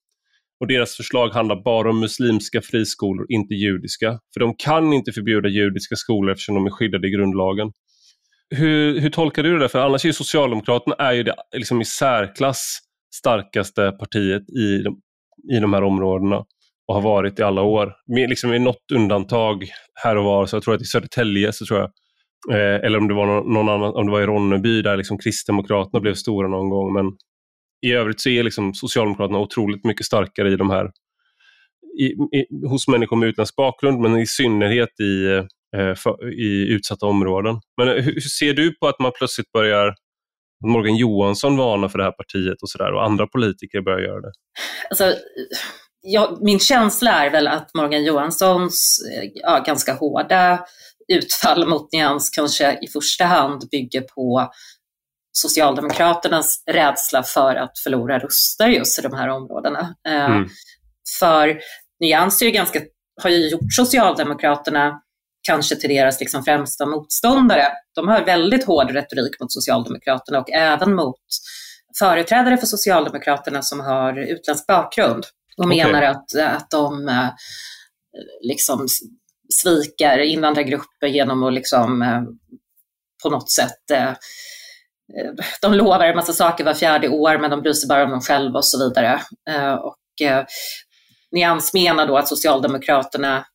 [0.61, 4.19] och deras förslag handlar bara om muslimska friskolor, inte judiska.
[4.33, 7.71] För de kan inte förbjuda judiska skolor eftersom de är skyddade i grundlagen.
[8.55, 9.69] Hur, hur tolkar du det?
[9.69, 12.79] För annars är ju Socialdemokraterna är ju det liksom i särklass
[13.15, 14.99] starkaste partiet i de,
[15.55, 16.45] i de här områdena
[16.87, 17.93] och har varit i alla år.
[18.15, 19.65] Med, liksom med något undantag
[20.03, 21.89] här och var, så jag tror att i Södertälje så tror jag
[22.49, 25.17] Eh, eller om det var någon, någon, annan, om det var i Ronneby där liksom
[25.17, 26.93] Kristdemokraterna blev stora någon gång.
[26.93, 27.05] Men
[27.81, 30.91] i övrigt så är liksom Socialdemokraterna otroligt mycket starkare i de här
[31.99, 35.25] i, i, hos människor med utländsk bakgrund, men i synnerhet i,
[35.77, 37.59] eh, för, i utsatta områden.
[37.77, 39.95] Men eh, hur, hur, ser du på att man plötsligt börjar
[40.65, 44.31] Morgan Johansson varnar för det här partiet och sådär och andra politiker börjar göra det?
[44.89, 45.13] Alltså,
[46.01, 50.65] ja, min känsla är väl att Morgan Johanssons eh, ja, ganska hårda
[51.07, 54.51] utfall mot Nyans kanske i första hand bygger på
[55.31, 59.95] Socialdemokraternas rädsla för att förlora röster just i de här områdena.
[60.07, 60.49] Eh, mm.
[61.19, 61.59] För
[61.99, 62.81] Nyans är ju ganska,
[63.21, 65.01] har ju gjort Socialdemokraterna
[65.47, 67.67] kanske till deras liksom främsta motståndare.
[67.95, 71.19] De har väldigt hård retorik mot Socialdemokraterna och även mot
[71.99, 75.25] företrädare för Socialdemokraterna som har utländsk bakgrund
[75.57, 75.77] och okay.
[75.77, 77.29] menar att, att de eh,
[78.41, 78.87] liksom
[79.53, 82.21] sviker invandrargrupper genom att liksom, eh,
[83.23, 83.91] på något sätt
[85.61, 88.21] de lovar en massa saker var fjärde år men de bryr sig bara om dem
[88.21, 89.21] själva och så vidare.
[89.83, 89.97] Och
[91.31, 93.45] Nyans menar då att Socialdemokraterna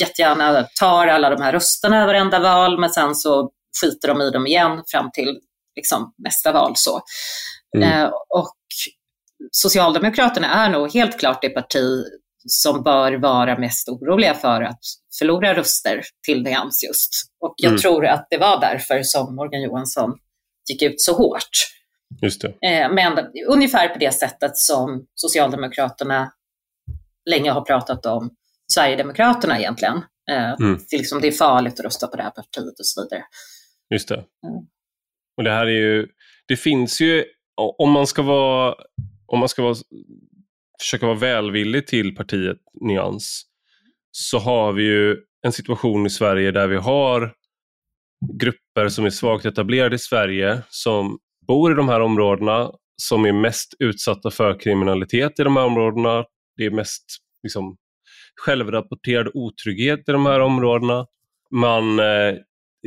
[0.00, 3.50] jättegärna tar alla de här rösterna varenda val men sen så
[3.82, 5.40] skiter de i dem igen fram till
[5.76, 6.72] liksom, nästa val.
[6.76, 7.00] Så.
[7.76, 8.10] Mm.
[8.28, 8.54] Och
[9.50, 12.04] Socialdemokraterna är nog helt klart det parti
[12.48, 14.80] som bör vara mest oroliga för att
[15.18, 17.10] förlora röster till Nyans just.
[17.40, 17.80] Och jag mm.
[17.80, 20.18] tror att det var därför som Morgan Johansson
[20.70, 21.50] gick ut så hårt.
[22.22, 22.68] Just det.
[22.68, 26.32] Eh, men ungefär på det sättet som Socialdemokraterna
[27.30, 28.30] länge har pratat om
[28.74, 29.96] Sverigedemokraterna egentligen.
[30.30, 30.80] Eh, mm.
[30.90, 33.24] det, liksom, det är farligt att rösta på det här partiet och så vidare.
[33.90, 34.14] Just det.
[34.14, 34.66] Mm.
[35.36, 36.08] Och det här är ju,
[36.46, 37.24] det finns ju,
[37.78, 38.74] om man ska vara
[39.26, 39.74] om man ska vara,
[40.80, 43.46] försöka vara välvillig till partiet Nyans
[44.10, 47.34] så har vi ju en situation i Sverige där vi har
[48.32, 52.70] grupper som är svagt etablerade i Sverige som bor i de här områdena,
[53.02, 56.24] som är mest utsatta för kriminalitet i de här områdena.
[56.56, 57.04] Det är mest
[57.42, 57.76] liksom,
[58.44, 61.06] självrapporterad otrygghet i de här områdena.
[61.50, 62.34] Man eh,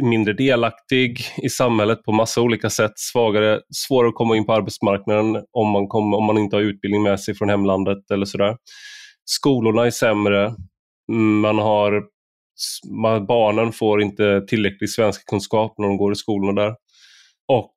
[0.01, 5.43] mindre delaktig i samhället på massa olika sätt, svagare, svårare att komma in på arbetsmarknaden
[5.51, 8.57] om man, kom, om man inte har utbildning med sig från hemlandet eller sådär.
[9.25, 10.55] Skolorna är sämre,
[11.41, 12.03] man har,
[13.27, 16.75] barnen får inte tillräcklig svenska kunskap när de går i skolorna där.
[17.47, 17.73] Och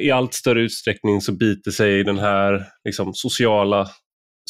[0.00, 3.88] i allt större utsträckning så biter sig den här liksom, sociala,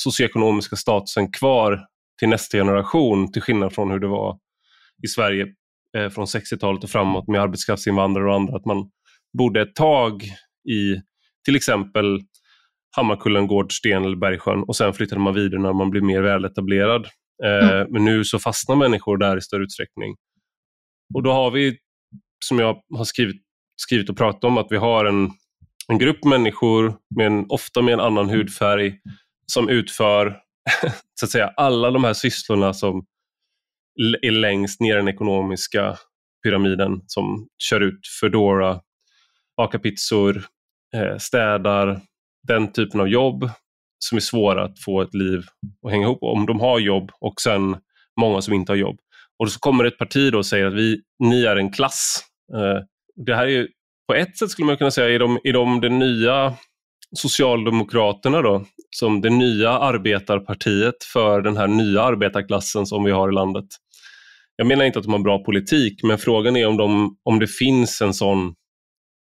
[0.00, 1.80] socioekonomiska statusen kvar
[2.18, 4.38] till nästa generation, till skillnad från hur det var
[5.04, 5.46] i Sverige
[5.96, 8.90] eh, från 60-talet och framåt med arbetskraftsinvandrare och andra, att man
[9.38, 10.22] bodde ett tag
[10.68, 11.00] i
[11.44, 12.20] till exempel
[12.96, 17.06] Hammarkullen, Gårdsten eller Bergsjön och sen flyttade man vidare när man blev mer väletablerad.
[17.44, 17.80] Mm.
[17.80, 20.16] Eh, men nu så fastnar människor där i större utsträckning.
[21.14, 21.78] Och då har vi,
[22.44, 23.42] som jag har skrivit,
[23.76, 25.30] skrivit och pratat om, att vi har en,
[25.88, 28.98] en grupp människor, med en, ofta med en annan hudfärg,
[29.46, 30.40] som utför
[31.20, 33.06] så att säga, alla de här sysslorna som
[34.22, 35.98] är längst ner i den ekonomiska
[36.42, 38.80] pyramiden som kör ut Foodora,
[39.56, 40.44] bakar pizzor,
[40.94, 42.00] eh, städar,
[42.48, 43.50] den typen av jobb
[43.98, 45.42] som är svåra att få ett liv
[45.86, 47.76] att hänga ihop om de har jobb och sen
[48.20, 48.98] många som inte har jobb.
[49.38, 52.24] Och så kommer ett parti då och säger att vi, ni är en klass.
[52.54, 52.82] Eh,
[53.26, 53.68] det här är
[54.08, 56.54] på ett sätt skulle man kunna säga, är de, är de det nya
[57.16, 58.64] Socialdemokraterna då,
[58.96, 63.66] som det nya arbetarpartiet för den här nya arbetarklassen som vi har i landet
[64.56, 67.46] jag menar inte att de har bra politik, men frågan är om, de, om det
[67.46, 68.54] finns en sån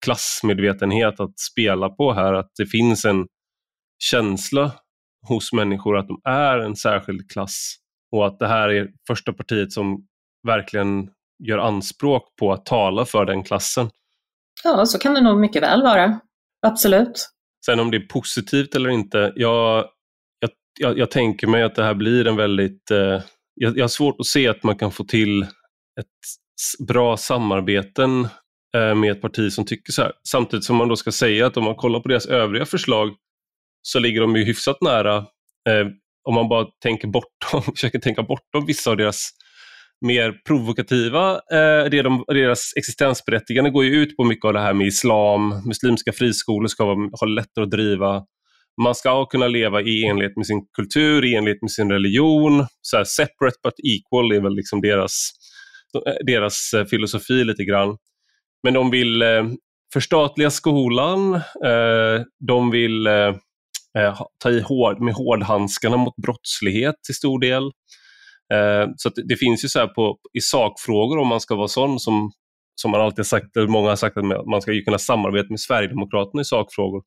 [0.06, 3.26] klassmedvetenhet att spela på här, att det finns en
[4.04, 4.72] känsla
[5.28, 7.76] hos människor att de är en särskild klass
[8.12, 10.08] och att det här är första partiet som
[10.48, 11.10] verkligen
[11.44, 13.90] gör anspråk på att tala för den klassen.
[14.64, 16.20] Ja, så kan det nog mycket väl vara.
[16.68, 17.30] Absolut.
[17.66, 19.86] Sen om det är positivt eller inte, jag,
[20.80, 23.22] jag, jag, tänker mig att det här blir en väldigt eh,
[23.56, 25.44] jag, jag har svårt att se att man kan få till
[26.00, 28.28] ett bra samarbeten
[28.76, 30.12] eh, med ett parti som tycker så här.
[30.28, 33.16] Samtidigt som man då ska säga att om man kollar på deras övriga förslag
[33.84, 35.18] så ligger de ju hyfsat nära,
[35.70, 35.88] eh,
[36.24, 39.30] om man bara tänker bortom, försöker tänka bortom vissa av deras
[40.06, 44.74] mer provokativa, eh, det de, deras existensberättigande går ju ut på mycket av det här
[44.74, 48.24] med islam, muslimska friskolor ska vara, ha lättare att driva,
[48.82, 52.66] man ska kunna leva i enlighet med sin kultur, i enlighet med sin religion.
[52.82, 55.30] Så här, separate but equal är väl liksom deras,
[56.08, 57.98] eh, deras eh, filosofi lite grann.
[58.64, 59.44] Men de vill eh,
[59.94, 61.34] förstatliga skolan,
[61.66, 63.36] eh, de vill eh,
[63.98, 67.64] eh ta i hård, med hårdhandskarna mot brottslighet till stor del.
[68.54, 72.00] Eh, så det, det, finns ju så på, i sakfrågor, om man ska vara sån,
[72.00, 72.32] som,
[72.76, 76.42] som man alltid sagt, många har sagt att man ska ju kunna samarbeta med Sverigedemokraterna
[76.42, 77.04] i sakfrågor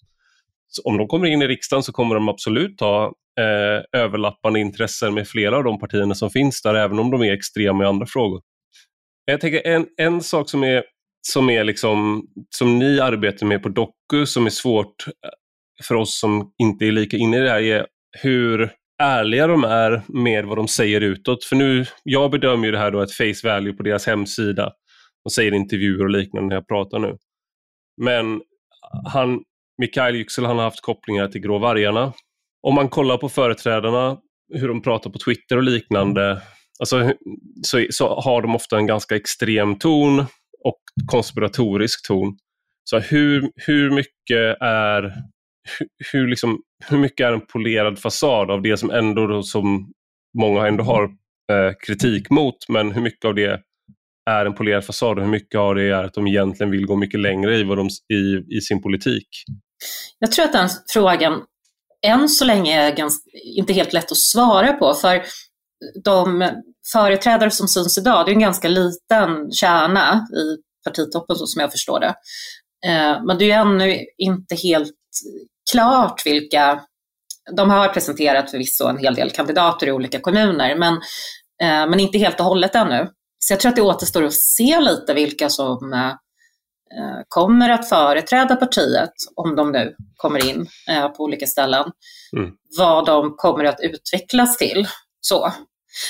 [0.69, 5.15] Så om de kommer in i riksdagen så kommer de absolut ha eh, överlappande intressen
[5.15, 8.07] med flera av de partierna som finns där, även om de är extrema i andra
[8.07, 8.43] frågor.
[9.25, 10.85] Jag tänker en, en sak som är,
[11.29, 15.05] som är liksom, som ni arbetar med på Doku som är svårt
[15.85, 17.87] för oss som inte är lika inne i det här är
[18.23, 18.71] hur
[19.03, 21.45] ärliga de är med vad de säger utåt.
[21.45, 24.73] För nu, jag bedömer ju det här då ett face value på deras hemsida.
[25.25, 27.17] De säger intervjuer och liknande när jag pratar nu.
[28.03, 28.41] Men
[29.07, 29.43] han,
[29.79, 32.13] Mikael Yüksel, han har haft kopplingar till Grå vargarna.
[32.63, 34.19] Om man kollar på företrädarna,
[34.55, 36.43] hur de pratar på Twitter och liknande,
[36.79, 37.13] alltså,
[37.63, 40.19] så, så har de ofta en ganska extrem ton
[40.65, 42.37] och konspiratorisk ton.
[42.85, 45.13] Så hur, hur mycket är
[46.13, 49.93] hur, liksom, hur mycket är en polerad fasad av det som ändå då, som
[50.39, 51.05] många ändå har
[51.53, 53.61] eh, kritik mot, men hur mycket av det
[54.31, 56.97] är en polerad fasad och hur mycket av det är att de egentligen vill gå
[56.97, 59.29] mycket längre i, vad de, i, i sin politik?
[60.19, 61.43] Jag tror att den frågan
[62.07, 65.23] än så länge är ganska, inte helt lätt att svara på, för
[66.05, 66.51] de
[66.93, 71.73] företrädare som syns idag, det är en ganska liten kärna i partitoppen så som jag
[71.73, 72.15] förstår det.
[72.87, 74.93] Eh, men det är ännu inte helt
[75.73, 76.81] klart vilka,
[77.57, 80.95] de har presenterat förvisso en hel del kandidater i olika kommuner, men,
[81.63, 83.09] eh, men inte helt och hållet ännu.
[83.39, 86.13] Så jag tror att det återstår att se lite vilka som eh,
[87.29, 91.91] kommer att företräda partiet, om de nu kommer in eh, på olika ställen,
[92.37, 92.51] mm.
[92.79, 94.89] vad de kommer att utvecklas till.
[95.21, 95.53] Så.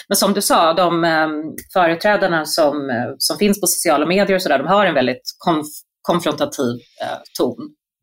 [0.08, 1.28] Men som du sa, de eh,
[1.72, 5.36] företrädarna som, eh, som finns på sociala medier och så där, de har en väldigt
[5.38, 5.66] konf
[6.02, 7.56] konfrontativ eh, ton.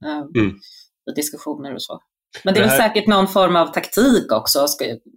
[0.06, 0.60] Eh, mm
[1.12, 2.00] i diskussioner och så.
[2.44, 2.78] Men det är det här...
[2.78, 4.66] väl säkert någon form av taktik också,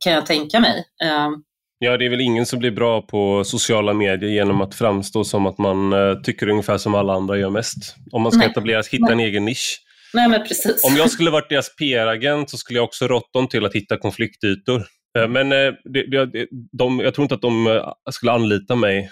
[0.04, 0.84] kan jag tänka mig.
[1.04, 1.32] Ehm.
[1.78, 5.46] Ja, det är väl ingen som blir bra på sociala medier genom att framstå som
[5.46, 7.96] att man uh, tycker ungefär som alla andra gör mest.
[8.12, 8.50] Om man ska Nej.
[8.50, 9.12] etableras, hitta Nej.
[9.12, 9.82] en egen nisch.
[10.14, 10.84] Nej, men precis.
[10.84, 13.96] Om jag skulle varit deras PR-agent så skulle jag också rått dem till att hitta
[13.96, 14.86] konfliktytor.
[15.18, 16.46] Uh, men uh, det, det,
[16.78, 19.10] de, jag tror inte att de skulle anlita mig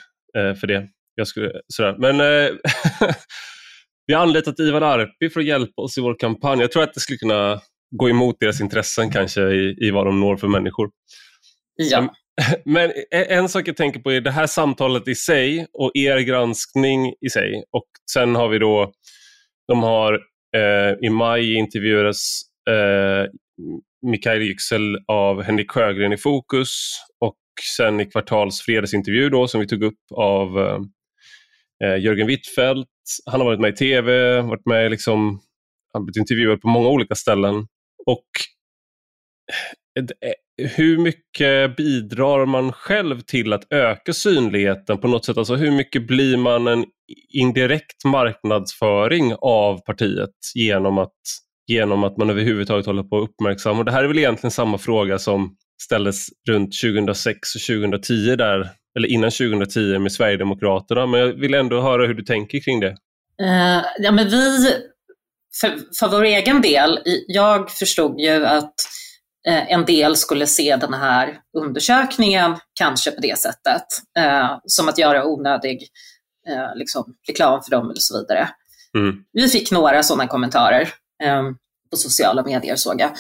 [0.61, 0.89] för det.
[1.15, 1.97] Jag skulle, sådär.
[1.99, 2.21] Men
[4.07, 6.61] Vi har anlitat Ivar Arpi för att hjälpa oss i vår kampanj.
[6.61, 7.61] Jag tror att det skulle kunna
[7.97, 10.90] gå emot deras intressen kanske i, i vad de når för människor.
[11.77, 12.14] Ja.
[12.64, 17.14] Men en sak jag tänker på är det här samtalet i sig och er granskning
[17.27, 17.64] i sig.
[17.71, 18.93] Och sen har vi då,
[19.69, 20.14] de har
[20.57, 22.40] eh, i maj intervjuades
[22.71, 23.31] eh,
[24.07, 26.71] Mikael Yüksel av Henrik Sjögren i Fokus
[27.21, 27.38] och
[27.77, 30.79] sen i kvartals fredagsintervju då som vi tog upp av eh,
[31.85, 32.93] eh Jörgen Wittfeldt
[33.27, 35.40] han har varit med i tv, varit med liksom,
[35.93, 37.67] han har blivit intervjuad på många olika ställen.
[38.07, 38.27] Och
[39.99, 45.38] eh, eh, hur mycket bidrar man själv till att öka synligheten på något sätt?
[45.38, 46.85] Alltså hur mycket blir man en
[47.33, 51.21] indirekt marknadsföring av partiet genom att,
[51.67, 53.79] genom att man överhuvudtaget håller på att uppmärksamma?
[53.79, 58.71] Och det här är väl egentligen samma fråga som ställdes runt 2006 och 2010 där
[58.97, 62.97] eller innan 2010 med Sverigedemokraterna, men jag vill ändå höra hur du tänker kring det.
[63.43, 64.71] Uh, ja, men vi,
[65.61, 68.75] för, för vår egen del, jag förstod ju att
[69.49, 73.85] uh, en del skulle se den här undersökningen kanske på det sättet,
[74.19, 75.89] uh, som att göra onödig
[76.75, 78.49] liksom, reklam för dem eller så vidare.
[78.95, 79.17] Mm.
[79.33, 80.89] Vi fick några sådana kommentarer
[81.91, 83.11] på sociala medier såg jag.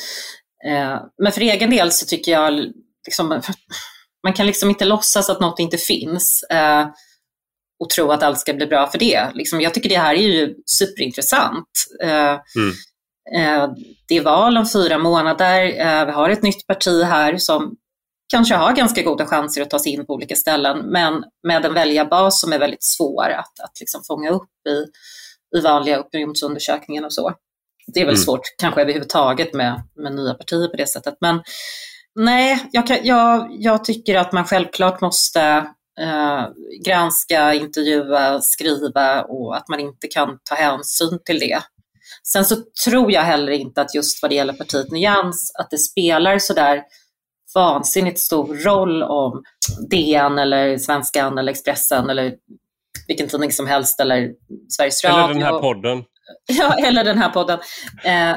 [1.22, 2.72] Men för egen del så tycker jag
[3.06, 3.42] liksom,
[4.24, 6.86] man kan liksom inte låtsas att något inte finns eh,
[7.80, 9.30] och tro att allt ska bli bra för det.
[9.34, 11.68] Liksom, jag tycker det här är ju superintressant.
[12.02, 12.74] Eh, mm.
[13.36, 13.74] eh,
[14.08, 15.62] det är val om fyra månader.
[15.62, 17.76] Eh, vi har ett nytt parti här som
[18.28, 21.74] kanske har ganska goda chanser att ta sig in på olika ställen, men med en
[21.74, 24.86] väljarbas som är väldigt svår att, att liksom fånga upp i,
[25.58, 27.32] i vanliga opinionsundersökningar och så.
[27.86, 28.24] Det är väl mm.
[28.24, 31.14] svårt kanske överhuvudtaget med, med nya partier på det sättet.
[31.20, 31.42] Men
[32.16, 35.42] Nej, jag, kan, jag, jag tycker att man självklart måste
[36.00, 36.46] eh,
[36.84, 41.60] granska, intervjua, skriva och att man inte kan ta hänsyn till det.
[42.32, 45.78] Sen så tror jag heller inte att just vad det gäller partiet Nyans, att det
[45.78, 46.82] spelar sådär
[47.54, 49.42] vansinnigt stor roll om
[49.90, 52.34] DN eller Svenskan eller Expressen eller
[53.08, 54.30] vilken tidning som helst eller
[54.68, 55.24] Sveriges Radio.
[55.24, 56.04] Eller den här podden.
[56.46, 57.58] Ja, eller den här podden.
[58.04, 58.36] Eh,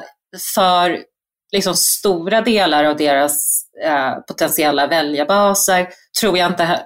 [0.54, 1.04] för
[1.52, 5.88] liksom stora delar av deras eh, potentiella väljarbaser
[6.22, 6.86] tror jag inte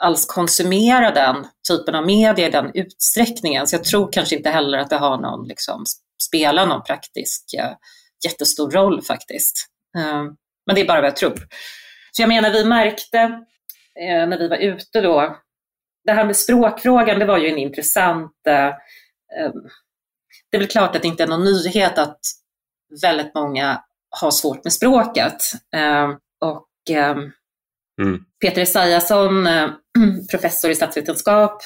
[0.00, 3.66] alls konsumerar den typen av media i den utsträckningen.
[3.66, 5.84] Så jag tror kanske inte heller att det har någon, liksom,
[6.22, 7.72] spelar någon praktisk eh,
[8.24, 9.66] jättestor roll faktiskt.
[9.96, 10.22] Eh,
[10.66, 11.36] men det är bara vad jag tror.
[12.12, 13.18] Så jag menar, vi märkte
[14.00, 15.36] eh, när vi var ute då,
[16.04, 18.32] det här med språkfrågan, det var ju en intressant...
[18.48, 19.52] Eh, eh,
[20.54, 22.20] Eh, eh, det är väl klart att det inte är någon nyhet att
[23.02, 25.36] väldigt många har svårt med språket.
[25.76, 26.68] Eh, och
[28.00, 28.24] mm.
[28.40, 29.48] Peter Esaiasson,
[30.30, 31.62] professor i statsvetenskap,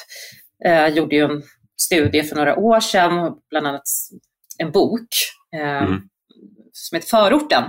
[0.91, 1.43] gjorde ju en
[1.81, 3.83] studie för några år sedan, bland annat
[4.57, 5.07] en bok
[5.55, 6.01] mm.
[6.73, 7.63] som heter Förorten.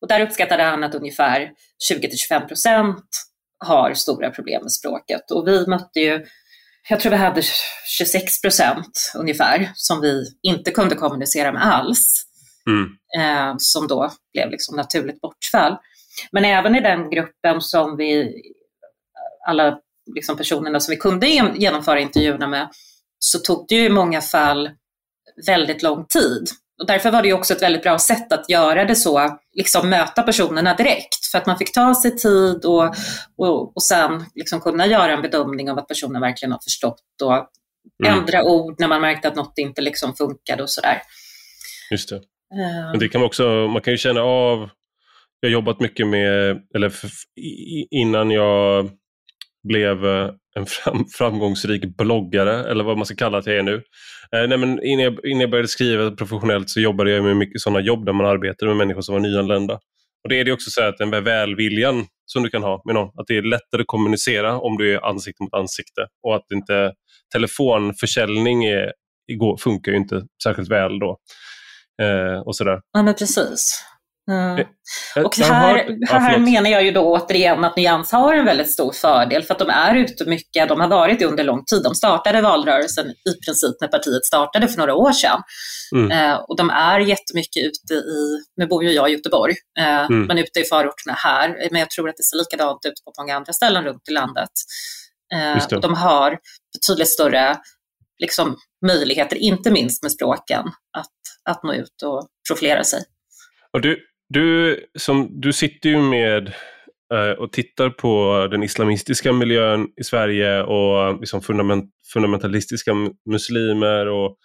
[0.00, 1.50] Och där uppskattade han att ungefär
[1.92, 3.28] 20-25 procent
[3.58, 5.30] har stora problem med språket.
[5.30, 6.26] Och vi mötte ju,
[6.88, 7.42] jag tror vi hade
[7.98, 12.24] 26 procent ungefär, som vi inte kunde kommunicera med alls.
[12.66, 12.88] Mm.
[13.18, 15.76] Eh, som då blev liksom naturligt bortfall.
[16.32, 18.34] Men även i den gruppen som vi,
[19.46, 19.78] alla
[20.14, 21.26] liksom personerna som vi kunde
[21.56, 22.68] genomföra intervjuerna med,
[23.18, 24.70] så tog det ju i många fall
[25.46, 26.48] väldigt lång tid.
[26.78, 30.22] Och därför var det också ett väldigt bra sätt att göra det så, liksom möta
[30.22, 31.26] personerna direkt.
[31.32, 32.94] För att man fick ta sig tid och,
[33.36, 37.46] och, och sen liksom kunna göra en bedömning av att personen verkligen har förstått och
[38.06, 38.18] mm.
[38.18, 41.02] ändra ord när man märkte att något inte liksom funkade och sådär.
[41.90, 42.16] Just det.
[42.16, 42.90] Uh.
[42.90, 44.70] Men det kan man, också, man kan ju känna av,
[45.40, 46.92] jag har jobbat mycket med, eller
[47.90, 48.90] innan jag
[49.68, 53.74] blev eh, en fram, framgångsrik bloggare, eller vad man ska kalla att jag är nu.
[54.36, 57.60] Eh, nej, men innan, jag, innan jag började skriva professionellt så jobbade jag med mycket
[57.60, 59.74] sådana jobb där man arbetade med människor som var nyanlända.
[60.24, 62.94] Och Det är det också så att den där välviljan som du kan ha med
[62.94, 66.44] någon, att det är lättare att kommunicera om du är ansikte mot ansikte och att
[66.54, 66.92] inte
[67.32, 68.92] telefonförsäljning är,
[69.58, 71.18] funkar ju inte särskilt väl då.
[72.02, 72.80] Eh, och sådär.
[72.92, 73.84] Ja, men precis.
[74.28, 74.66] Mm.
[75.24, 79.42] Och här, här menar jag ju då återigen att Nyans har en väldigt stor fördel
[79.42, 81.82] för att de är ute mycket, de har varit under lång tid.
[81.82, 85.42] De startade valrörelsen i princip när partiet startade för några år sedan.
[85.94, 86.10] Mm.
[86.10, 90.26] Eh, och de är jättemycket ute i, nu bor ju jag i Göteborg, eh, mm.
[90.26, 91.68] men ute i förorterna här.
[91.70, 94.50] Men jag tror att det ser likadant ut på många andra ställen runt i landet.
[95.34, 96.38] Eh, och de har
[96.72, 97.56] betydligt större
[98.18, 98.56] liksom,
[98.86, 100.64] möjligheter, inte minst med språken,
[100.98, 103.02] att, att nå ut och profilera sig.
[103.72, 106.48] Och du, du, som, du sitter ju med
[107.14, 112.92] eh, och tittar på den islamistiska miljön i Sverige och liksom fundament, fundamentalistiska
[113.30, 114.36] muslimer och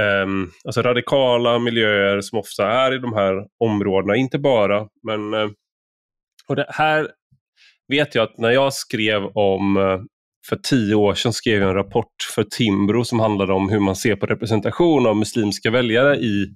[0.00, 0.26] eh,
[0.64, 4.16] alltså radikala miljöer som ofta är i de här områdena.
[4.16, 5.50] Inte bara, men eh,
[6.48, 7.08] och det här
[7.88, 10.00] vet jag att när jag skrev om eh,
[10.48, 13.96] för tio år sedan skrev jag en rapport för Timbro som handlade om hur man
[13.96, 16.46] ser på representation av muslimska väljare i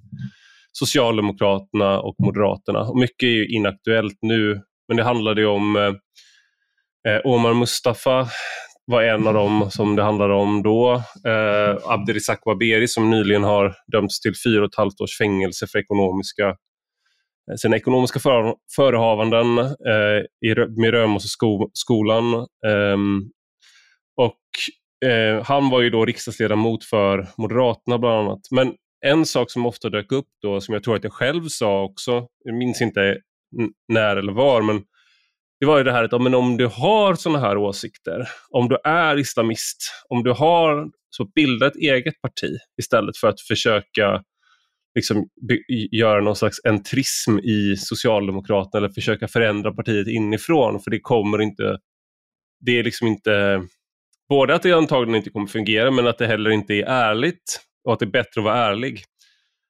[0.71, 2.79] Socialdemokraterna och Moderaterna.
[2.79, 8.27] Och mycket är ju inaktuellt nu, men det handlade om eh, eh, Omar Mustafa
[8.85, 10.93] var en av dem som det handlade om då.
[11.27, 15.79] Eh, Abdirizak Waberi som nyligen har dömts till fyra och ett halvt års fängelse för
[15.79, 16.47] ekonomiska
[17.51, 20.23] eh, sina ekonomiska för, förehavanden eh,
[20.77, 22.33] med Römosseskolan.
[22.67, 22.97] Eh,
[24.17, 28.41] och eh, han var ju då riksdagsledamot för Moderaterna bland annat.
[28.51, 28.73] Men
[29.05, 32.27] en sak som ofta dök upp då, som jag tror att jag själv sa också,
[32.43, 33.17] jag minns inte
[33.87, 34.83] när eller var, men
[35.59, 38.77] det var ju det här att men om du har sådana här åsikter, om du
[38.83, 39.77] är islamist,
[40.09, 44.23] om du har, så bilda ett eget parti istället för att försöka
[44.95, 45.29] liksom,
[45.91, 51.77] göra någon slags entrism i Socialdemokraterna eller försöka förändra partiet inifrån, för det kommer inte,
[52.65, 53.61] det är liksom inte,
[54.29, 57.93] både att det antagligen inte kommer fungera, men att det heller inte är ärligt och
[57.93, 59.03] att det är bättre att vara ärlig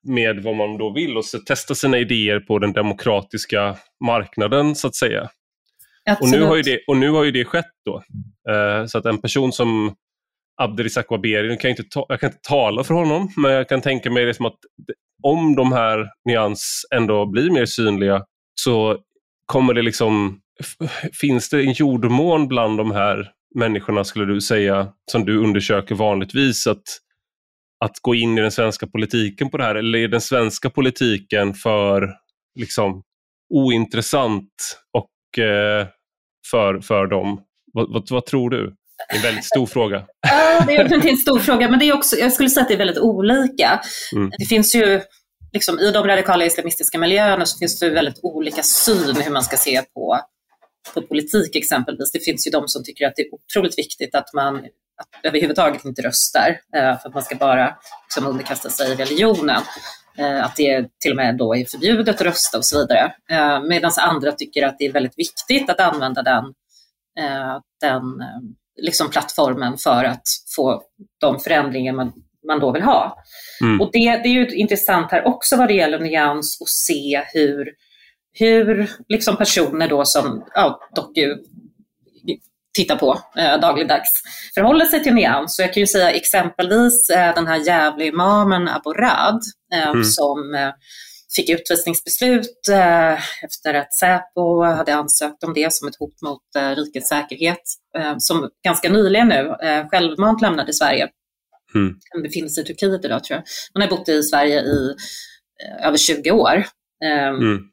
[0.07, 4.87] med vad man då vill och så testa sina idéer på den demokratiska marknaden så
[4.87, 5.29] att säga.
[6.21, 8.03] Och nu, har ju det, och nu har ju det skett då.
[8.53, 9.95] Uh, så att en person som
[10.61, 13.81] Abderizak Waberi, kan jag, inte ta, jag kan inte tala för honom, men jag kan
[13.81, 14.57] tänka mig liksom att
[15.23, 18.23] om de här nyans ändå blir mer synliga
[18.61, 18.97] så
[19.45, 20.39] kommer det liksom,
[21.21, 26.67] finns det en jordmån bland de här människorna skulle du säga, som du undersöker vanligtvis,
[26.67, 26.83] att
[27.85, 29.75] att gå in i den svenska politiken på det här?
[29.75, 32.13] Eller är den svenska politiken för
[32.59, 33.03] liksom,
[33.53, 34.51] ointressant
[34.97, 35.87] och eh,
[36.51, 37.41] för, för dem?
[37.73, 38.75] Vad, vad, vad, tror du?
[39.09, 39.97] Det är en väldigt stor fråga.
[40.21, 42.73] Ja, det är en stor fråga, men det är också, jag skulle säga att det
[42.73, 43.81] är väldigt olika.
[44.15, 44.31] Mm.
[44.37, 45.01] Det finns ju,
[45.53, 49.57] liksom, i de radikala islamistiska miljöerna så finns det väldigt olika syn hur man ska
[49.57, 50.19] se på,
[50.93, 52.11] på politik exempelvis.
[52.11, 54.55] Det finns ju de som tycker att det är otroligt viktigt att man
[55.01, 57.75] att överhuvudtaget inte röstar eh, för att man ska bara
[58.07, 59.61] liksom, underkasta sig religionen.
[60.17, 63.13] Eh, att det till och med då är förbjudet att rösta och så vidare.
[63.29, 66.43] Eh, Medan andra tycker att det är väldigt viktigt att använda den,
[67.81, 68.03] den
[68.81, 70.23] liksom plattformen för att
[70.55, 70.83] få
[71.19, 72.13] de förändringar man,
[72.47, 73.23] man då vill ha.
[73.61, 73.81] Mm.
[73.81, 77.73] Och det, det är ju intressant här också vad det gäller nyans och se hur,
[78.33, 81.37] hur liksom personer då som, ja, dock ju
[82.73, 84.23] tittar på eh, dagligdags
[84.53, 85.55] förhåller sig till nyans.
[85.55, 89.39] Så jag kan ju säga exempelvis eh, den här jävla imamen Aborad
[89.73, 90.03] eh, mm.
[90.03, 90.71] som eh,
[91.35, 96.75] fick utvisningsbeslut eh, efter att Säpo hade ansökt om det som ett hot mot eh,
[96.75, 97.63] rikets säkerhet,
[97.97, 99.55] eh, som ganska nyligen nu
[99.91, 101.07] självmant lämnade Sverige.
[101.75, 101.95] Mm.
[102.13, 103.43] Han befinner sig i Turkiet idag tror jag.
[103.73, 104.95] Han har bott i Sverige i
[105.83, 106.65] över 20 år
[107.03, 107.68] eh, mm.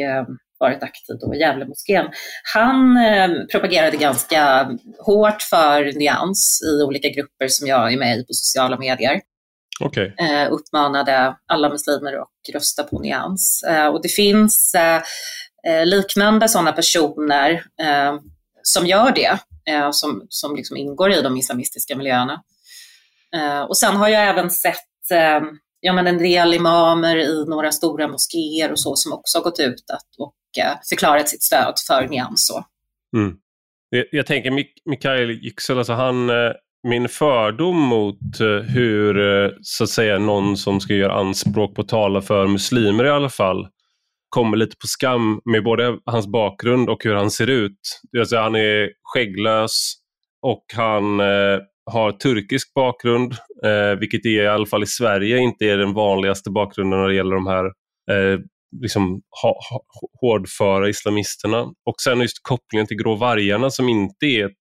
[0.00, 0.24] Eh,
[0.58, 2.06] varit aktiv då i Gävlemoskén.
[2.54, 8.20] Han eh, propagerade ganska hårt för nyans i olika grupper som jag är med i
[8.20, 9.20] på sociala medier.
[9.80, 10.12] Okay.
[10.18, 13.62] Eh, uppmanade alla muslimer att rösta på nyans.
[13.68, 15.02] Eh, och det finns eh,
[15.68, 17.62] eh liknande sådana personer
[18.62, 19.38] som gör det,
[19.92, 22.42] som, som liksom ingår i de islamistiska miljöerna.
[23.68, 24.76] och sen har jag även sett
[25.80, 29.60] ja, men en del imamer i några stora moskéer och så som också har gått
[29.60, 32.50] ut att, och eh, förklarat sitt stöd för nyans.
[33.16, 33.36] Mm.
[33.90, 36.52] Jag, jag tänker Mik Mikael Yüksel, alltså han eh,
[36.88, 39.14] min fördom mot eh, hur,
[39.62, 43.30] så att säga, någon som ska göra anspråk på att tala för muslimer i alla
[43.30, 43.68] fall,
[44.28, 47.80] kommer lite på skam med både hans bakgrund och hur han ser ut.
[48.18, 49.94] Alltså, han är skägglös
[50.42, 51.58] och han eh,
[51.92, 53.32] har turkisk bakgrund,
[53.64, 57.14] eh, vilket är, i alla fall i Sverige inte är den vanligaste bakgrunden när det
[57.14, 57.64] gäller de här
[58.10, 58.40] eh,
[58.82, 59.82] liksom, ha, ha,
[60.20, 61.62] hårdföra islamisterna.
[61.62, 64.52] Och sen just kopplingen till Grå vargarna som inte är ett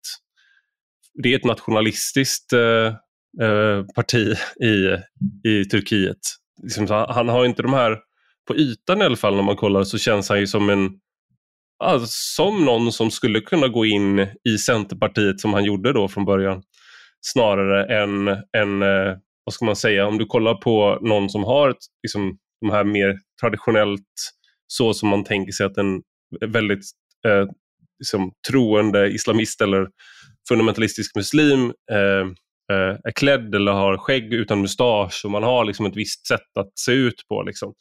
[1.23, 2.87] det är ett nationalistiskt eh,
[3.47, 4.97] eh, parti i,
[5.49, 6.17] i Turkiet.
[6.63, 7.97] Liksom, han har inte de här,
[8.47, 10.89] på ytan i alla fall när man kollar så känns han ju som en
[11.83, 16.25] alltså, som någon som skulle kunna gå in i Centerpartiet som han gjorde då från
[16.25, 16.63] början.
[17.21, 21.69] Snarare än, än eh, vad ska man säga, om du kollar på någon som har
[21.69, 24.03] ett, liksom, de här mer traditionellt
[24.67, 26.01] så som man tänker sig att en
[26.45, 26.83] väldigt
[27.27, 27.45] eh,
[27.99, 29.87] liksom, troende islamist eller
[30.49, 32.27] fundamentalistisk muslim eh,
[32.71, 36.57] eh, är klädd eller har skägg utan mustasch och man har liksom ett visst sätt
[36.59, 37.43] att se ut på.
[37.43, 37.73] Liksom.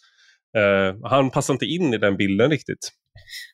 [0.58, 2.90] Eh, han passar inte in i den bilden riktigt.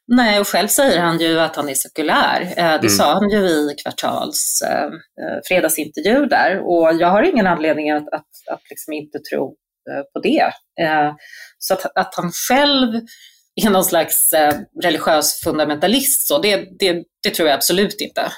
[0.06, 2.40] Nej, och själv säger han ju att han är sekulär.
[2.42, 2.88] Eh, det mm.
[2.88, 8.08] sa han ju i Kvartals eh, eh, fredagsintervju där och jag har ingen anledning att,
[8.12, 9.56] att, att liksom inte tro
[10.12, 10.52] på det.
[11.58, 12.94] Så att, att han själv
[13.64, 14.30] är någon slags
[14.82, 18.32] religiös fundamentalist, så det, det, det tror jag absolut inte.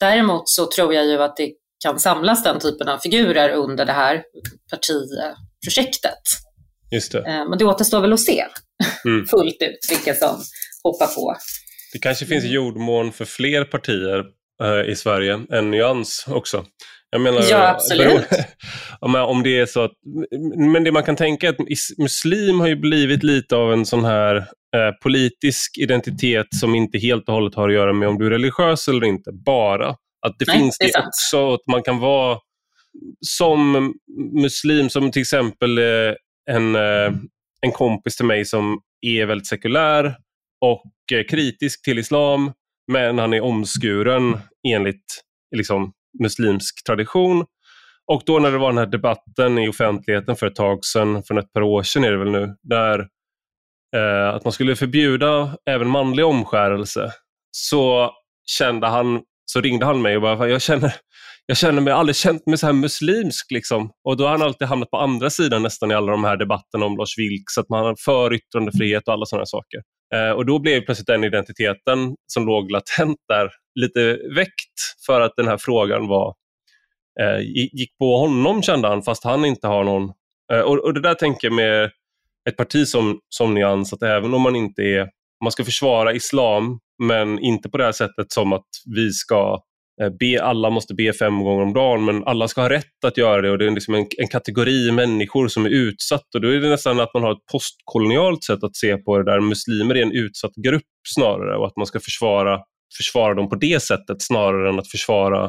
[0.00, 1.52] Däremot så tror jag ju att det
[1.84, 4.24] kan samlas den typen av figurer under det här
[4.70, 6.22] partiprojektet.
[6.90, 7.18] Just det.
[7.18, 8.44] Eh, men det återstår väl att se
[9.04, 9.26] mm.
[9.30, 10.42] fullt ut vilka som
[10.82, 11.36] hoppar på.
[11.92, 14.24] Det kanske finns jordmån för fler partier
[14.62, 16.64] eh, i Sverige än Nyans också.
[17.10, 18.26] Jag menar, ja, absolut.
[19.00, 19.92] om det är så att,
[20.72, 24.04] men det man kan tänka är att muslim har ju blivit lite av en sån
[24.04, 28.26] här eh, politisk identitet som inte helt och hållet har att göra med om du
[28.26, 29.88] är religiös eller inte, bara.
[30.26, 32.38] Att det Nej, finns det, det också, att man kan vara
[33.20, 33.92] som
[34.42, 36.14] muslim, som till exempel eh,
[36.50, 37.12] en, eh,
[37.60, 40.16] en kompis till mig som är väldigt sekulär
[40.60, 42.52] och eh, kritisk till islam,
[42.92, 44.38] men han är omskuren
[44.68, 45.22] enligt
[45.56, 45.92] liksom,
[46.22, 47.44] muslimsk tradition.
[48.06, 51.38] Och då när det var den här debatten i offentligheten för ett tag sedan, för
[51.38, 53.08] ett par år sedan är det väl nu, där
[53.96, 57.12] eh, att man skulle förbjuda även manlig omskärelse,
[57.50, 58.10] så
[58.46, 60.94] kände han, så ringde han mig och bara, jag känner,
[61.46, 63.50] jag känner mig, aldrig känt mig så här muslimsk.
[63.50, 63.90] Liksom.
[64.04, 66.86] Och då har han alltid hamnat på andra sidan nästan i alla de här debatterna
[66.86, 69.82] om Lars Vilks, att man har för yttrandefrihet och alla sådana saker.
[70.14, 75.32] Eh, och då blev plötsligt den identiteten som låg latent där lite väckt för att
[75.36, 76.34] den här frågan var
[77.20, 77.40] eh,
[77.72, 80.12] gick på honom kände han, fast han inte har någon...
[80.52, 81.90] Eh, och, och, det där tänker jag med
[82.48, 85.08] ett parti som, som Nyans, att även om man inte är...
[85.44, 89.62] Man ska försvara islam, men inte på det här sättet som att vi ska
[90.02, 93.16] Eh, be, alla måste be fem gånger om dagen, men alla ska ha rätt att
[93.16, 96.48] göra det och det är liksom en, en, kategori människor som är utsatt och då
[96.48, 99.94] är det nästan att man har ett postkolonialt sätt att se på det där muslimer
[99.94, 102.60] är en utsatt grupp snarare och att man ska försvara,
[102.96, 105.44] försvara dem på det sättet snarare än att försvara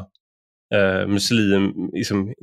[0.74, 2.34] eh, muslim, liksom,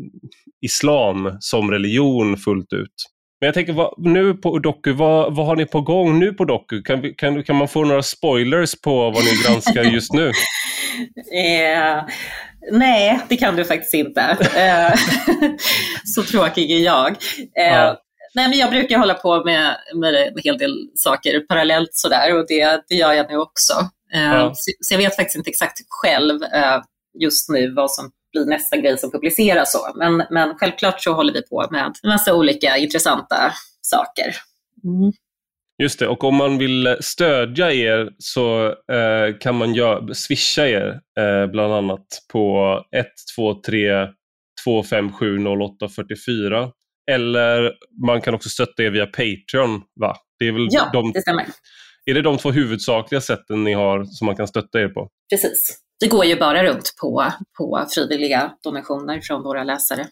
[0.65, 2.93] islam som religion fullt ut.
[3.41, 6.45] Men jag tänker, vad, nu på Doku, vad, vad har ni på gång nu på
[6.45, 6.81] Doku?
[6.81, 10.31] Kan, kan, kan man få några spoilers på vad ni granskar just nu?
[11.31, 12.03] eh,
[12.71, 14.21] nej, det kan du faktiskt inte.
[14.55, 14.93] Eh,
[16.05, 17.09] så tråkig är jag.
[17.59, 17.99] Eh, ja.
[18.35, 22.45] Nej, men jag brukar hålla på med, med en hel del saker parallellt sådär och
[22.47, 23.73] det, det gör jag nu också.
[24.13, 24.53] Eh, ja.
[24.55, 26.81] så, så, jag vet faktiskt inte exakt själv eh,
[27.19, 29.71] just nu vad som blir nästa grej som publiceras.
[29.71, 29.91] Så.
[29.95, 34.35] Men, men självklart så håller vi på med en massa olika intressanta saker.
[34.83, 35.11] Mm.
[35.83, 40.99] Just det, och om man vill stödja er så eh, kan man gör, swisha er
[41.19, 42.79] eh, bland annat på
[43.37, 44.07] 123
[44.63, 45.37] 257
[45.79, 46.71] 0844
[47.11, 47.73] Eller
[48.07, 50.17] man kan också stötta er via Patreon, va?
[50.39, 51.45] Det är väl ja, de, det stämmer.
[52.05, 55.09] Är det de två huvudsakliga sätten ni har som man kan stötta er på?
[55.29, 55.79] Precis.
[55.99, 60.07] Det går ju bara runt på, på frivilliga donationer från våra läsare.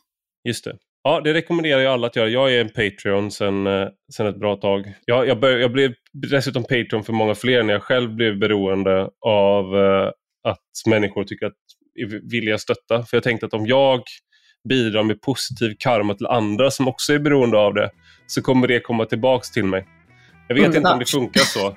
[0.48, 0.78] Just det.
[1.04, 2.30] Ja, det rekommenderar jag alla att göra.
[2.30, 4.94] Jag är en Patreon sen, eh, sen ett bra tag.
[5.06, 9.10] Jag, jag, bör, jag blev dessutom Patreon för många fler när jag själv blev beroende
[9.26, 10.10] av eh,
[10.44, 11.54] att människor tycker att
[12.02, 13.04] eh, vilja stötta.
[13.04, 14.02] För jag tänkte att om jag
[14.70, 17.90] bidrar med positiv karma till andra som också är beroende av det
[18.28, 19.88] så kommer det komma tillbaks till mig.
[20.48, 21.76] Jag vet mm, inte om det funkar så,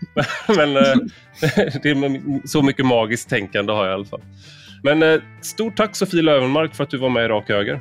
[0.56, 0.94] men eh,
[1.82, 4.22] det är så mycket magiskt tänkande har jag i alla fall.
[4.82, 7.80] Men eh, stort tack Sofie Lövenmark för att du var med i Rak Höger.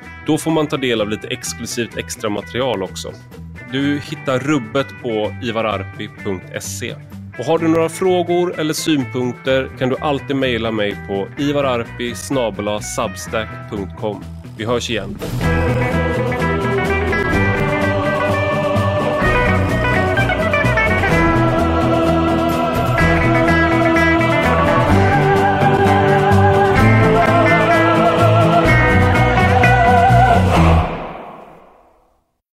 [0.25, 3.11] Då får man ta del av lite exklusivt extra material också.
[3.71, 6.95] Du hittar rubbet på ivararpi.se.
[7.39, 12.15] Och har du några frågor eller synpunkter kan du alltid mejla mig på ivararpi
[14.57, 15.17] Vi hörs igen.